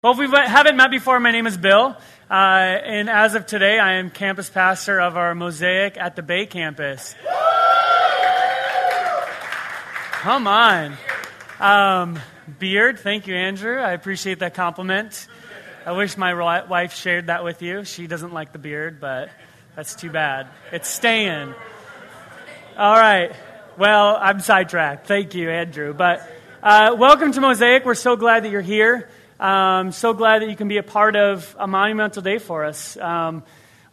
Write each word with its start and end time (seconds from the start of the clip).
Well, 0.00 0.12
if 0.12 0.18
we 0.20 0.28
haven't 0.28 0.76
met 0.76 0.92
before, 0.92 1.18
my 1.18 1.32
name 1.32 1.48
is 1.48 1.56
Bill. 1.56 1.96
Uh, 2.30 2.32
and 2.32 3.10
as 3.10 3.34
of 3.34 3.46
today, 3.46 3.80
I 3.80 3.94
am 3.94 4.10
campus 4.10 4.48
pastor 4.48 5.00
of 5.00 5.16
our 5.16 5.34
Mosaic 5.34 5.96
at 5.96 6.14
the 6.14 6.22
Bay 6.22 6.46
campus. 6.46 7.16
Come 10.12 10.46
on. 10.46 10.96
Um, 11.58 12.20
beard, 12.60 13.00
thank 13.00 13.26
you, 13.26 13.34
Andrew. 13.34 13.76
I 13.76 13.90
appreciate 13.90 14.38
that 14.38 14.54
compliment. 14.54 15.26
I 15.84 15.90
wish 15.90 16.16
my 16.16 16.32
wife 16.62 16.94
shared 16.94 17.26
that 17.26 17.42
with 17.42 17.60
you. 17.60 17.82
She 17.82 18.06
doesn't 18.06 18.32
like 18.32 18.52
the 18.52 18.60
beard, 18.60 19.00
but 19.00 19.30
that's 19.74 19.96
too 19.96 20.10
bad. 20.10 20.46
It's 20.70 20.88
staying. 20.88 21.52
All 22.76 22.94
right. 22.94 23.32
Well, 23.76 24.16
I'm 24.16 24.38
sidetracked. 24.38 25.08
Thank 25.08 25.34
you, 25.34 25.50
Andrew. 25.50 25.92
But 25.92 26.22
uh, 26.62 26.94
welcome 26.96 27.32
to 27.32 27.40
Mosaic. 27.40 27.84
We're 27.84 27.96
so 27.96 28.14
glad 28.14 28.44
that 28.44 28.50
you're 28.50 28.60
here. 28.60 29.08
Um, 29.40 29.92
so 29.92 30.14
glad 30.14 30.42
that 30.42 30.50
you 30.50 30.56
can 30.56 30.66
be 30.66 30.78
a 30.78 30.82
part 30.82 31.14
of 31.14 31.54
a 31.60 31.68
monumental 31.68 32.22
day 32.22 32.38
for 32.38 32.64
us. 32.64 32.96
Um, 32.96 33.44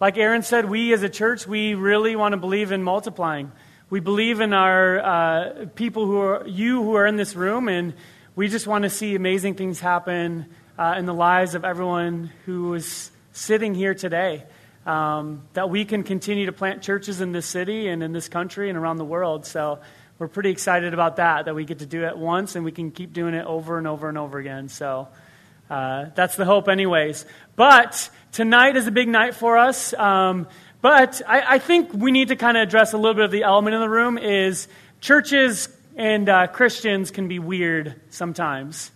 like 0.02 0.18
Aaron 0.18 0.42
said, 0.42 0.68
we 0.68 0.92
as 0.92 1.04
a 1.04 1.10
church, 1.10 1.46
we 1.46 1.76
really 1.76 2.16
want 2.16 2.34
to 2.34 2.38
believe 2.38 2.72
in 2.72 2.82
multiplying. 2.82 3.52
We 3.92 4.00
believe 4.00 4.42
in 4.42 4.54
our 4.54 5.00
uh, 5.00 5.66
people 5.76 6.08
who 6.08 6.18
are 6.18 6.48
you 6.48 6.82
who 6.82 6.96
are 6.96 7.06
in 7.06 7.16
this 7.16 7.36
room, 7.36 7.70
and 7.70 7.94
we 8.36 8.48
just 8.48 8.66
want 8.66 8.84
to 8.84 8.90
see 8.90 9.14
amazing 9.14 9.54
things 9.54 9.80
happen 9.80 10.48
uh, 10.80 10.96
in 10.98 11.06
the 11.06 11.14
lives 11.14 11.54
of 11.54 11.64
everyone 11.64 12.32
who 12.48 12.74
is 12.74 13.12
sitting 13.32 13.76
here 13.76 13.94
today. 13.94 14.44
Um, 14.88 15.44
that 15.54 15.70
we 15.70 15.86
can 15.86 16.04
continue 16.04 16.48
to 16.48 16.52
plant 16.52 16.82
churches 16.82 17.22
in 17.22 17.32
this 17.32 17.46
city 17.46 17.88
and 17.88 18.02
in 18.02 18.14
this 18.14 18.30
country 18.30 18.70
and 18.70 18.78
around 18.78 18.98
the 18.98 19.06
world. 19.06 19.46
So 19.46 19.80
we're 20.18 20.28
pretty 20.28 20.50
excited 20.50 20.94
about 20.94 21.16
that, 21.16 21.46
that 21.46 21.56
we 21.56 21.66
get 21.66 21.80
to 21.80 21.88
do 21.88 22.06
it 22.06 22.18
once 22.18 22.56
and 22.56 22.64
we 22.64 22.72
can 22.72 22.92
keep 22.92 23.12
doing 23.12 23.34
it 23.34 23.46
over 23.46 23.80
and 23.80 23.88
over 23.88 24.10
and 24.10 24.18
over 24.18 24.38
again. 24.38 24.70
So 24.70 25.08
uh, 25.70 26.06
that's 26.16 26.36
the 26.36 26.46
hope, 26.46 26.70
anyways. 26.70 27.26
But 27.56 28.10
tonight 28.32 28.76
is 28.76 28.88
a 28.88 28.92
big 28.92 29.08
night 29.08 29.36
for 29.36 29.58
us. 29.58 29.94
Um, 29.94 30.48
but 30.82 31.22
I, 31.28 31.56
I, 31.56 31.60
think 31.60 31.94
we 31.94 32.12
need 32.12 32.28
to 32.28 32.36
kind 32.36 32.58
of 32.58 32.64
address 32.64 32.94
a 32.94 32.98
little 32.98 33.16
bit 33.16 33.26
of 33.26 33.32
the 33.32 33.44
element 33.44 33.74
in 33.74 33.82
the 33.82 33.90
room 33.90 34.20
is 34.20 34.68
churches 35.02 35.70
and 35.96 36.30
uh, 36.30 36.48
Christians 36.48 37.10
can 37.10 37.28
be 37.28 37.40
weird 37.40 38.00
sometimes. 38.10 38.92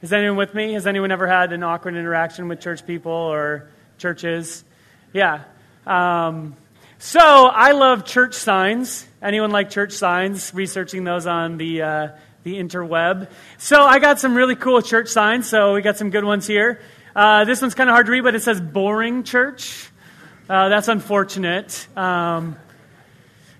Is 0.00 0.12
anyone 0.12 0.36
with 0.36 0.54
me? 0.54 0.72
Has 0.74 0.86
anyone 0.86 1.10
ever 1.10 1.26
had 1.26 1.52
an 1.52 1.62
awkward 1.62 1.96
interaction 1.96 2.48
with 2.48 2.60
church 2.60 2.86
people 2.86 3.12
or 3.12 3.68
churches? 3.98 4.64
Yeah. 5.12 5.44
Um, 5.86 6.54
so 6.98 7.20
I 7.20 7.72
love 7.72 8.04
church 8.04 8.34
signs. 8.34 9.06
Anyone 9.20 9.50
like 9.50 9.70
church 9.70 9.92
signs? 9.92 10.54
Researching 10.54 11.04
those 11.04 11.26
on 11.26 11.58
the 11.58 11.82
uh, 11.82 12.08
the 12.46 12.60
interweb. 12.60 13.28
So 13.58 13.82
I 13.82 13.98
got 13.98 14.20
some 14.20 14.36
really 14.36 14.54
cool 14.54 14.80
church 14.80 15.08
signs. 15.08 15.48
So 15.48 15.74
we 15.74 15.82
got 15.82 15.96
some 15.96 16.10
good 16.10 16.22
ones 16.22 16.46
hear. 16.46 16.80
Uh, 17.16 17.44
this 17.44 17.60
one's 17.60 17.74
kind 17.74 17.90
of 17.90 17.94
hard 17.94 18.06
to 18.06 18.12
read, 18.12 18.22
but 18.22 18.36
it 18.36 18.42
says 18.44 18.60
boring 18.60 19.24
church. 19.24 19.90
Uh, 20.48 20.68
that's 20.68 20.86
unfortunate. 20.86 21.88
Um, 21.96 22.56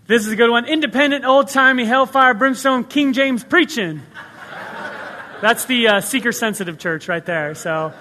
this 0.07 0.25
is 0.25 0.31
a 0.31 0.37
good 0.37 0.51
one. 0.51 0.67
Independent, 0.67 1.25
old 1.25 1.49
timey, 1.49 1.85
hellfire, 1.85 2.33
brimstone, 2.33 2.85
King 2.85 3.13
James 3.13 3.43
preaching. 3.43 4.03
That's 5.43 5.65
the 5.65 5.89
uh, 5.89 6.01
seeker 6.01 6.31
sensitive 6.31 6.79
church 6.79 7.09
right 7.09 7.27
there. 7.27 7.57
So, 7.57 7.93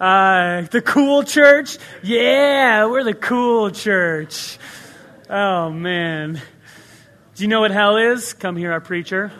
uh, 0.00 0.62
the 0.62 0.82
cool 0.82 1.22
church. 1.22 1.78
Yeah, 2.02 2.86
we're 2.86 3.04
the 3.04 3.14
cool 3.14 3.70
church. 3.70 4.58
Oh, 5.30 5.70
man. 5.70 6.42
Do 7.36 7.42
you 7.44 7.48
know 7.48 7.60
what 7.60 7.70
hell 7.70 7.98
is? 7.98 8.32
Come 8.32 8.56
here, 8.56 8.72
our 8.72 8.80
preacher. 8.80 9.30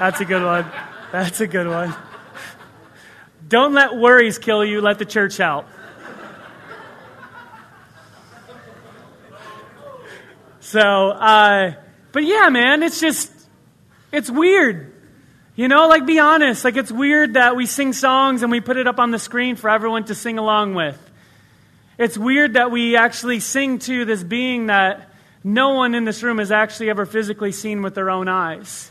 That's 0.00 0.18
a 0.18 0.24
good 0.24 0.42
one. 0.42 0.64
That's 1.12 1.42
a 1.42 1.46
good 1.46 1.68
one. 1.68 1.94
Don't 3.46 3.74
let 3.74 3.98
worries 3.98 4.38
kill 4.38 4.64
you, 4.64 4.80
let 4.80 4.98
the 4.98 5.04
church 5.04 5.36
help. 5.36 5.66
So, 10.60 10.80
uh, 10.80 11.74
but 12.12 12.24
yeah, 12.24 12.48
man, 12.48 12.82
it's 12.82 12.98
just, 12.98 13.30
it's 14.10 14.30
weird. 14.30 14.90
You 15.54 15.68
know, 15.68 15.86
like 15.88 16.06
be 16.06 16.18
honest. 16.18 16.64
Like 16.64 16.78
it's 16.78 16.90
weird 16.90 17.34
that 17.34 17.54
we 17.54 17.66
sing 17.66 17.92
songs 17.92 18.42
and 18.42 18.50
we 18.50 18.62
put 18.62 18.78
it 18.78 18.86
up 18.86 18.98
on 18.98 19.10
the 19.10 19.18
screen 19.18 19.54
for 19.54 19.68
everyone 19.68 20.04
to 20.04 20.14
sing 20.14 20.38
along 20.38 20.72
with. 20.74 20.98
It's 21.98 22.16
weird 22.16 22.54
that 22.54 22.70
we 22.70 22.96
actually 22.96 23.40
sing 23.40 23.78
to 23.80 24.06
this 24.06 24.24
being 24.24 24.68
that 24.68 25.10
no 25.44 25.74
one 25.74 25.94
in 25.94 26.06
this 26.06 26.22
room 26.22 26.38
has 26.38 26.50
actually 26.50 26.88
ever 26.88 27.04
physically 27.04 27.52
seen 27.52 27.82
with 27.82 27.94
their 27.94 28.08
own 28.08 28.28
eyes. 28.28 28.89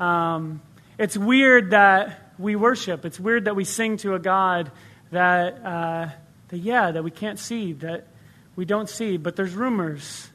Um, 0.00 0.62
it's 0.98 1.16
weird 1.16 1.70
that 1.70 2.32
we 2.38 2.56
worship. 2.56 3.04
It's 3.04 3.20
weird 3.20 3.44
that 3.44 3.54
we 3.54 3.64
sing 3.64 3.98
to 3.98 4.14
a 4.14 4.18
God 4.18 4.72
that, 5.12 5.64
uh, 5.64 6.08
that, 6.48 6.58
yeah, 6.58 6.90
that 6.90 7.04
we 7.04 7.10
can't 7.10 7.38
see, 7.38 7.74
that 7.74 8.06
we 8.56 8.64
don't 8.64 8.88
see, 8.88 9.18
but 9.18 9.36
there's 9.36 9.52
rumors 9.52 10.28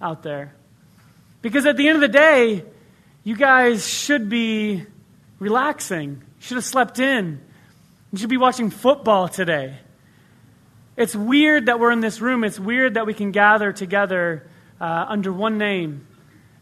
out 0.00 0.22
there. 0.22 0.54
Because 1.42 1.66
at 1.66 1.76
the 1.76 1.88
end 1.88 1.96
of 1.96 2.02
the 2.02 2.16
day, 2.16 2.64
you 3.24 3.36
guys 3.36 3.86
should 3.86 4.28
be 4.28 4.86
relaxing. 5.40 6.10
You 6.10 6.20
should 6.38 6.56
have 6.56 6.64
slept 6.64 7.00
in. 7.00 7.40
You 8.12 8.18
should 8.18 8.30
be 8.30 8.36
watching 8.36 8.70
football 8.70 9.28
today. 9.28 9.76
It's 10.96 11.16
weird 11.16 11.66
that 11.66 11.80
we're 11.80 11.92
in 11.92 12.00
this 12.00 12.20
room. 12.20 12.44
It's 12.44 12.60
weird 12.60 12.94
that 12.94 13.06
we 13.06 13.14
can 13.14 13.32
gather 13.32 13.72
together 13.72 14.48
uh, 14.80 15.06
under 15.08 15.32
one 15.32 15.58
name 15.58 16.06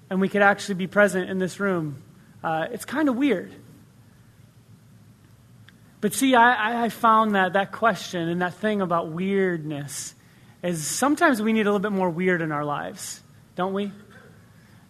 and 0.09 0.21
we 0.21 0.29
could 0.29 0.43
actually 0.43 0.77
be 0.77 0.87
present 0.87 1.29
in 1.29 1.39
this 1.39 1.61
room 1.61 2.03
uh, 2.43 2.67
it's 2.71 2.85
kind 2.85 3.09
of 3.09 3.17
weird. 3.17 3.53
But 6.01 6.15
see, 6.15 6.35
I, 6.35 6.85
I 6.85 6.89
found 6.91 7.35
that 7.35 7.55
that 7.55 7.73
question 7.73 8.29
and 8.29 8.41
that 8.41 8.55
thing 8.55 8.81
about 8.81 9.11
weirdness 9.11 10.15
is 10.63 10.87
sometimes 10.87 11.43
we 11.43 11.53
need 11.53 11.63
a 11.63 11.65
little 11.65 11.81
bit 11.81 11.93
more 11.93 12.11
weird 12.11 12.41
in 12.41 12.53
our 12.53 12.65
lives, 12.65 13.21
don't 13.57 13.73
we? 13.73 13.93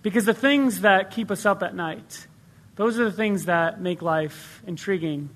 Because 0.03 0.25
the 0.25 0.34
things 0.34 0.82
that 0.82 1.10
keep 1.10 1.31
us 1.31 1.47
up 1.47 1.62
at 1.62 1.75
night, 1.75 2.26
those 2.76 2.98
are 2.98 3.04
the 3.04 3.12
things 3.12 3.47
that 3.47 3.81
make 3.81 4.03
life 4.03 4.62
intriguing. 4.66 5.31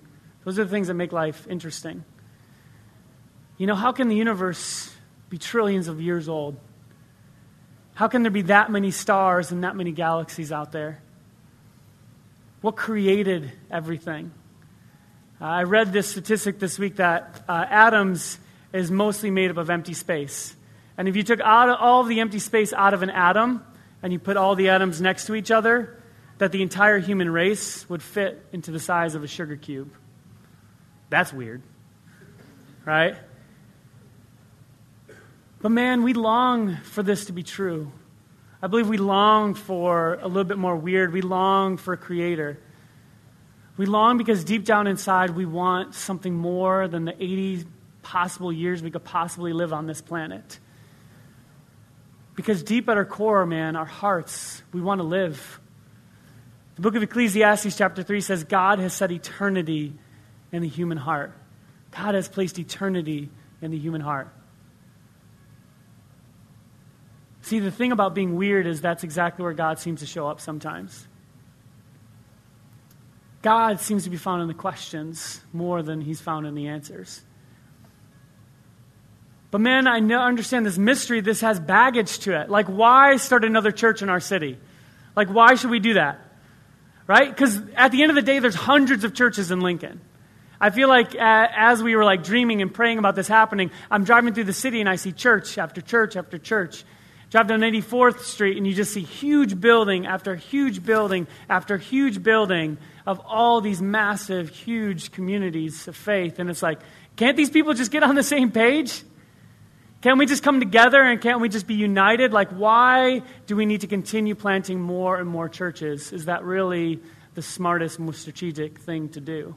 Those 0.45 0.59
are 0.59 0.65
the 0.65 0.71
things 0.71 0.89
that 0.89 0.95
make 0.95 1.13
life 1.13 1.47
interesting. 1.49 2.05
You 3.57 3.67
know, 3.67 3.75
how 3.75 3.93
can 3.93 4.09
the 4.09 4.17
universe 4.17 4.95
be 5.29 5.39
trillions 5.39 5.89
of 5.89 6.01
years 6.01 6.29
old? 6.29 6.57
How 7.95 8.09
can 8.09 8.23
there 8.23 8.31
be 8.31 8.43
that 8.43 8.71
many 8.71 8.91
stars 8.91 9.53
and 9.53 9.65
that 9.65 9.77
many 9.77 9.93
galaxies 9.93 10.53
out 10.53 10.73
there? 10.73 11.01
What 12.63 12.77
created 12.77 13.51
everything? 13.73 14.31
Uh, 15.41 15.47
I 15.47 15.63
read 15.65 15.93
this 15.93 16.09
statistic 16.09 16.61
this 16.61 16.79
week 16.79 16.97
that 16.97 17.43
uh, 17.49 17.67
atoms 17.69 18.39
is 18.73 18.89
mostly 18.89 19.33
made 19.33 19.51
up 19.51 19.57
of 19.57 19.69
empty 19.69 19.95
space. 19.95 20.55
And 20.97 21.09
if 21.09 21.17
you 21.17 21.25
took 21.25 21.41
all 21.41 22.01
of 22.01 22.09
the 22.09 22.21
empty 22.21 22.39
space 22.39 22.73
out 22.73 22.95
of 22.95 23.03
an 23.03 23.11
atom 23.11 23.65
and 24.01 24.13
you 24.13 24.21
put 24.21 24.37
all 24.37 24.55
the 24.55 24.69
atoms 24.69 25.01
next 25.01 25.27
to 25.27 25.35
each 25.35 25.51
other, 25.51 26.01
that 26.39 26.53
the 26.53 26.63
entire 26.63 27.01
human 27.01 27.29
race 27.29 27.89
would 27.91 28.03
fit 28.03 28.45
into 28.53 28.71
the 28.71 28.81
size 28.81 29.17
of 29.17 29.25
a 29.25 29.29
sugar 29.29 29.57
cube. 29.57 29.93
That's 31.11 31.33
weird, 31.33 31.63
right? 32.85 33.17
But 35.61 35.71
man, 35.71 36.05
we 36.05 36.13
long 36.13 36.77
for 36.77 37.03
this 37.03 37.25
to 37.25 37.33
be 37.33 37.43
true. 37.43 37.91
I 38.63 38.69
believe 38.69 38.89
we 38.89 38.97
long 38.97 39.55
for 39.55 40.21
a 40.23 40.29
little 40.29 40.45
bit 40.45 40.57
more 40.57 40.77
weird. 40.77 41.13
We 41.13 41.21
long 41.21 41.77
for 41.77 41.95
a 41.95 41.97
creator. 41.97 42.61
We 43.77 43.87
long 43.87 44.19
because 44.19 44.45
deep 44.45 44.65
down 44.65 44.87
inside 44.87 45.31
we 45.31 45.47
want 45.47 45.97
something 45.97 46.33
more 46.33 46.87
than 46.87 47.05
the 47.05 47.15
80 47.21 47.65
possible 48.03 48.53
years 48.53 48.81
we 48.81 48.93
could 48.93 49.03
possibly 49.03 49.53
live 49.53 49.73
on 49.73 49.87
this 49.87 50.01
planet. 50.01 50.61
Because 52.37 52.63
deep 52.63 52.89
at 52.89 52.97
our 52.97 53.05
core, 53.05 53.45
man, 53.47 53.75
our 53.75 53.85
hearts, 53.85 54.63
we 54.73 54.81
want 54.81 55.01
to 55.01 55.07
live. 55.07 55.61
The 56.77 56.83
book 56.83 56.95
of 56.95 57.03
Ecclesiastes, 57.03 57.77
chapter 57.77 58.05
3, 58.05 58.21
says 58.21 58.45
God 58.45 58.79
has 58.79 58.93
set 58.93 59.11
eternity 59.11 59.93
in 60.53 60.63
the 60.63 60.69
human 60.69 60.99
heart. 60.99 61.33
God 61.91 62.15
has 62.15 62.29
placed 62.29 62.59
eternity 62.61 63.29
in 63.61 63.73
the 63.73 63.79
human 63.79 64.01
heart. 64.01 64.29
See, 67.43 67.59
the 67.59 67.71
thing 67.71 67.93
about 67.93 68.15
being 68.15 68.37
weird 68.37 68.67
is 68.67 68.81
that's 68.81 69.05
exactly 69.05 69.43
where 69.43 69.53
God 69.53 69.79
seems 69.79 70.01
to 70.01 70.07
show 70.07 70.27
up 70.27 70.41
sometimes. 70.41 71.07
God 73.43 73.81
seems 73.81 74.05
to 74.05 74.11
be 74.11 74.17
found 74.17 74.43
in 74.43 74.49
the 74.49 74.55
questions 74.55 75.41
more 75.53 75.83
than 75.83 76.01
he's 76.01 76.21
found 76.21 76.47
in 76.47 76.55
the 76.55 76.69
answers. 76.69 77.21
But 79.51 79.61
man, 79.61 79.89
I 79.89 79.99
know, 79.99 80.21
understand 80.21 80.65
this 80.65 80.79
mystery. 80.79 81.21
This 81.21 81.41
has 81.41 81.59
baggage 81.59 82.21
to 82.21 82.41
it. 82.41 82.49
Like, 82.49 82.67
why 82.67 83.17
start 83.17 83.45
another 83.45 83.73
church 83.73 84.01
in 84.01 84.09
our 84.09 84.21
city? 84.21 84.59
Like, 85.17 85.29
why 85.29 85.57
should 85.57 85.71
we 85.71 85.81
do 85.81 85.95
that? 85.95 86.21
Right? 87.09 87.29
Because 87.29 87.61
at 87.75 87.91
the 87.91 88.03
end 88.03 88.11
of 88.11 88.15
the 88.15 88.23
day, 88.23 88.39
there's 88.39 88.55
hundreds 88.55 89.03
of 89.03 89.13
churches 89.13 89.51
in 89.51 89.61
Lincoln. 89.61 90.01
I 90.61 90.71
feel 90.71 90.89
like 90.89 91.17
as 91.17 91.83
we 91.83 91.97
were 91.97 92.05
like 92.05 92.23
dreaming 92.23 92.63
and 92.63 92.73
praying 92.73 92.99
about 92.99 93.17
this 93.17 93.27
happening, 93.27 93.73
I'm 93.91 94.05
driving 94.05 94.33
through 94.33 94.45
the 94.45 94.53
city 94.53 94.79
and 94.79 94.89
I 94.89 94.95
see 94.95 95.11
church 95.11 95.59
after 95.59 95.81
church 95.81 96.17
after 96.17 96.39
church. 96.39 96.85
Drive 97.33 97.47
down 97.47 97.61
84th 97.61 98.21
Street 98.21 98.59
and 98.59 98.67
you 98.67 98.75
just 98.75 98.93
see 98.93 99.01
huge 99.01 99.59
building 99.59 100.05
after 100.05 100.37
huge 100.37 100.85
building 100.85 101.27
after 101.49 101.79
huge 101.79 102.23
building 102.23 102.77
of 103.07 103.21
all 103.21 103.63
these 103.63 103.81
massive, 103.81 104.51
huge 104.51 105.13
communities 105.13 105.89
of 105.89 105.97
faith. 105.97 106.39
And 106.39 106.51
it's 106.51 106.63
like, 106.63 106.79
can't 107.17 107.35
these 107.35 107.49
people 107.49 107.73
just 107.73 107.91
get 107.91 108.03
on 108.03 108.17
the 108.17 108.23
same 108.23 108.51
page? 108.51 109.03
Can't 110.03 110.19
we 110.19 110.27
just 110.27 110.43
come 110.43 110.61
together 110.61 111.01
and 111.01 111.23
can't 111.23 111.41
we 111.41 111.49
just 111.49 111.67
be 111.67 111.73
united? 111.73 112.35
Like, 112.35 112.51
why 112.51 113.23
do 113.47 113.57
we 113.57 113.65
need 113.65 113.81
to 113.81 113.87
continue 113.87 114.35
planting 114.35 114.79
more 114.79 115.19
and 115.19 115.27
more 115.27 115.49
churches? 115.49 116.13
Is 116.13 116.27
that 116.27 116.45
really 116.45 117.01
the 117.33 117.41
smartest, 117.41 117.99
most 117.99 118.21
strategic 118.21 118.79
thing 118.79 119.09
to 119.09 119.21
do? 119.21 119.57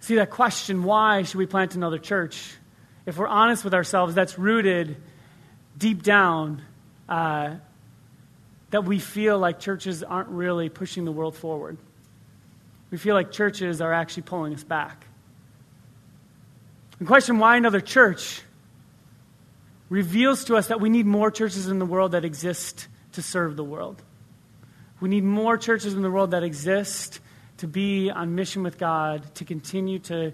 See, 0.00 0.14
that 0.14 0.30
question, 0.30 0.84
why 0.84 1.24
should 1.24 1.36
we 1.36 1.44
plant 1.44 1.74
another 1.74 1.98
church? 1.98 2.54
If 3.10 3.18
we're 3.18 3.26
honest 3.26 3.64
with 3.64 3.74
ourselves, 3.74 4.14
that's 4.14 4.38
rooted 4.38 4.96
deep 5.76 6.04
down 6.04 6.62
uh, 7.08 7.56
that 8.70 8.84
we 8.84 9.00
feel 9.00 9.36
like 9.36 9.58
churches 9.58 10.04
aren't 10.04 10.28
really 10.28 10.68
pushing 10.68 11.04
the 11.04 11.10
world 11.10 11.34
forward. 11.34 11.76
We 12.92 12.98
feel 12.98 13.16
like 13.16 13.32
churches 13.32 13.80
are 13.80 13.92
actually 13.92 14.22
pulling 14.22 14.54
us 14.54 14.62
back. 14.62 15.08
The 17.00 17.04
question, 17.04 17.40
why 17.40 17.56
another 17.56 17.80
church, 17.80 18.42
reveals 19.88 20.44
to 20.44 20.54
us 20.54 20.68
that 20.68 20.80
we 20.80 20.88
need 20.88 21.04
more 21.04 21.32
churches 21.32 21.66
in 21.66 21.80
the 21.80 21.86
world 21.86 22.12
that 22.12 22.24
exist 22.24 22.86
to 23.14 23.22
serve 23.22 23.56
the 23.56 23.64
world. 23.64 24.00
We 25.00 25.08
need 25.08 25.24
more 25.24 25.58
churches 25.58 25.94
in 25.94 26.02
the 26.02 26.12
world 26.12 26.30
that 26.30 26.44
exist 26.44 27.18
to 27.56 27.66
be 27.66 28.08
on 28.08 28.36
mission 28.36 28.62
with 28.62 28.78
God, 28.78 29.34
to 29.34 29.44
continue 29.44 29.98
to 29.98 30.32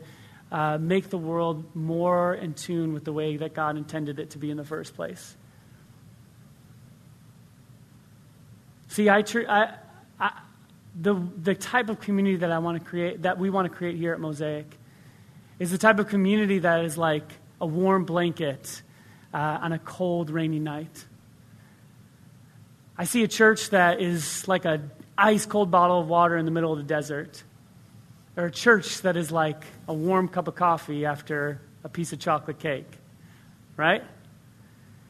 uh, 0.50 0.78
make 0.78 1.10
the 1.10 1.18
world 1.18 1.74
more 1.74 2.34
in 2.34 2.54
tune 2.54 2.92
with 2.92 3.04
the 3.04 3.12
way 3.12 3.36
that 3.36 3.54
God 3.54 3.76
intended 3.76 4.18
it 4.18 4.30
to 4.30 4.38
be 4.38 4.50
in 4.50 4.56
the 4.56 4.64
first 4.64 4.94
place. 4.94 5.36
See, 8.88 9.08
I, 9.08 9.24
I, 9.48 9.74
I, 10.20 10.40
the, 11.00 11.14
the 11.42 11.54
type 11.54 11.90
of 11.90 12.00
community 12.00 12.36
that 12.36 12.52
I 12.52 12.58
want 12.58 12.82
to 12.82 12.88
create, 12.88 13.22
that 13.22 13.38
we 13.38 13.50
want 13.50 13.70
to 13.70 13.76
create 13.76 13.96
here 13.96 14.12
at 14.12 14.20
Mosaic, 14.20 14.66
is 15.58 15.70
the 15.70 15.78
type 15.78 15.98
of 15.98 16.08
community 16.08 16.60
that 16.60 16.84
is 16.84 16.96
like 16.96 17.30
a 17.60 17.66
warm 17.66 18.04
blanket 18.04 18.82
uh, 19.34 19.58
on 19.60 19.72
a 19.72 19.78
cold, 19.78 20.30
rainy 20.30 20.58
night. 20.58 21.04
I 22.96 23.04
see 23.04 23.22
a 23.22 23.28
church 23.28 23.70
that 23.70 24.00
is 24.00 24.46
like 24.48 24.64
a 24.64 24.82
ice 25.18 25.44
cold 25.44 25.70
bottle 25.70 26.00
of 26.00 26.08
water 26.08 26.36
in 26.36 26.44
the 26.44 26.50
middle 26.50 26.72
of 26.72 26.78
the 26.78 26.84
desert, 26.84 27.42
or 28.36 28.46
a 28.46 28.50
church 28.50 29.02
that 29.02 29.16
is 29.16 29.32
like 29.32 29.64
a 29.88 29.94
warm 29.94 30.28
cup 30.28 30.48
of 30.48 30.54
coffee 30.54 31.06
after 31.06 31.60
a 31.84 31.88
piece 31.88 32.12
of 32.12 32.18
chocolate 32.18 32.58
cake, 32.58 32.90
right? 33.76 34.04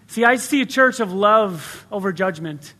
See, 0.07 0.25
I 0.25 0.37
see 0.37 0.61
a 0.63 0.67
church 0.67 1.01
of 1.01 1.13
love 1.13 1.87
over 1.91 2.13
judgment 2.13 2.75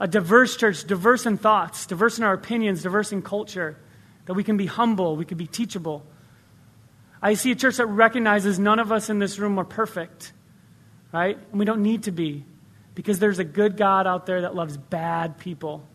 a 0.00 0.08
diverse 0.08 0.56
church, 0.56 0.84
diverse 0.84 1.26
in 1.26 1.36
thoughts, 1.36 1.84
diverse 1.84 2.16
in 2.16 2.24
our 2.24 2.32
opinions, 2.32 2.82
diverse 2.82 3.12
in 3.12 3.20
culture, 3.20 3.76
that 4.24 4.32
we 4.32 4.42
can 4.42 4.56
be 4.56 4.64
humble, 4.64 5.14
we 5.14 5.26
can 5.26 5.36
be 5.36 5.46
teachable. 5.46 6.02
I 7.20 7.34
see 7.34 7.50
a 7.50 7.54
church 7.54 7.76
that 7.76 7.86
recognizes 7.86 8.58
none 8.58 8.78
of 8.78 8.90
us 8.90 9.10
in 9.10 9.18
this 9.18 9.38
room 9.38 9.58
are 9.60 9.64
perfect, 9.64 10.32
right? 11.12 11.36
And 11.50 11.58
we 11.58 11.66
don't 11.66 11.82
need 11.82 12.04
to 12.04 12.12
be 12.12 12.46
because 12.94 13.18
there's 13.18 13.38
a 13.38 13.44
good 13.44 13.76
God 13.76 14.06
out 14.06 14.24
there 14.24 14.40
that 14.40 14.54
loves 14.54 14.78
bad 14.78 15.36
people. 15.36 15.86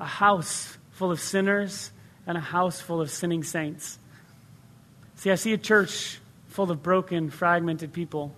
A 0.00 0.06
house 0.06 0.76
full 0.90 1.12
of 1.12 1.20
sinners 1.20 1.92
and 2.26 2.36
a 2.36 2.40
house 2.40 2.80
full 2.80 3.00
of 3.00 3.10
sinning 3.10 3.42
saints. 3.42 3.98
See, 5.16 5.30
I 5.30 5.34
see 5.34 5.52
a 5.52 5.58
church 5.58 6.20
full 6.48 6.70
of 6.70 6.82
broken, 6.82 7.30
fragmented 7.30 7.92
people. 7.92 8.34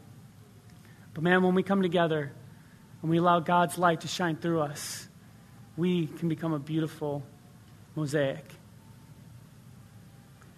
But 1.15 1.25
man, 1.25 1.43
when 1.43 1.55
we 1.55 1.63
come 1.63 1.83
together, 1.83 2.33
and 3.03 3.11
we 3.11 3.19
allow 3.19 3.41
God's 3.41 3.79
light 3.79 4.03
to 4.03 4.09
shine 4.09 4.37
through 4.37 4.61
us, 4.61 5.09
we 5.77 6.07
can 6.07 6.29
become 6.29 6.53
a 6.53 6.59
beautiful 6.59 7.23
mosaic. 7.95 8.45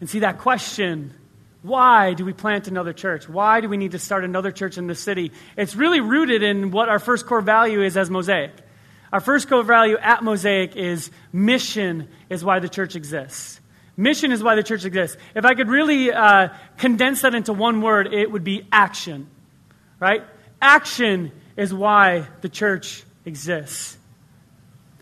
And 0.01 0.09
see 0.09 0.21
that 0.21 0.39
question 0.39 1.15
why 1.63 2.13
do 2.13 2.27
we 2.27 2.35
plant 2.35 2.69
another 2.69 2.93
church? 2.93 3.27
Why 3.27 3.63
do 3.63 3.71
we 3.71 3.79
need 3.79 3.93
to 3.93 3.99
start 3.99 4.23
another 4.23 4.53
church 4.53 4.77
in 4.77 4.87
the 4.87 4.95
city? 4.95 5.33
It's 5.57 5.75
really 5.75 6.01
rooted 6.01 6.43
in 6.43 6.73
what 6.73 6.91
our 6.91 6.99
first 6.99 7.25
core 7.25 7.41
value 7.41 7.83
is 7.83 7.97
as 7.97 8.11
Mosaic. 8.11 8.53
Our 9.15 9.21
first 9.21 9.49
core 9.49 9.63
value 9.63 9.97
at 9.97 10.25
Mosaic 10.25 10.75
is 10.75 11.09
mission 11.33 12.09
is 12.29 12.45
why 12.45 12.59
the 12.59 12.69
church 12.69 12.97
exists. 12.97 13.61
Mission 13.97 14.33
is 14.33 14.43
why 14.43 14.57
the 14.57 14.65
church 14.65 14.85
exists. 14.85 15.17
If 15.37 15.45
I 15.45 15.55
could 15.55 15.69
really 15.69 16.13
uh, 16.13 16.49
condense 16.79 17.23
that 17.23 17.33
into 17.33 17.53
one 17.53 17.81
word, 17.81 18.13
it 18.13 18.33
would 18.33 18.43
be 18.43 18.67
action. 18.73 19.29
Right? 20.01 20.25
Action 20.61 21.31
is 21.57 21.73
why 21.73 22.27
the 22.41 22.49
church 22.49 23.05
exists. 23.25 23.97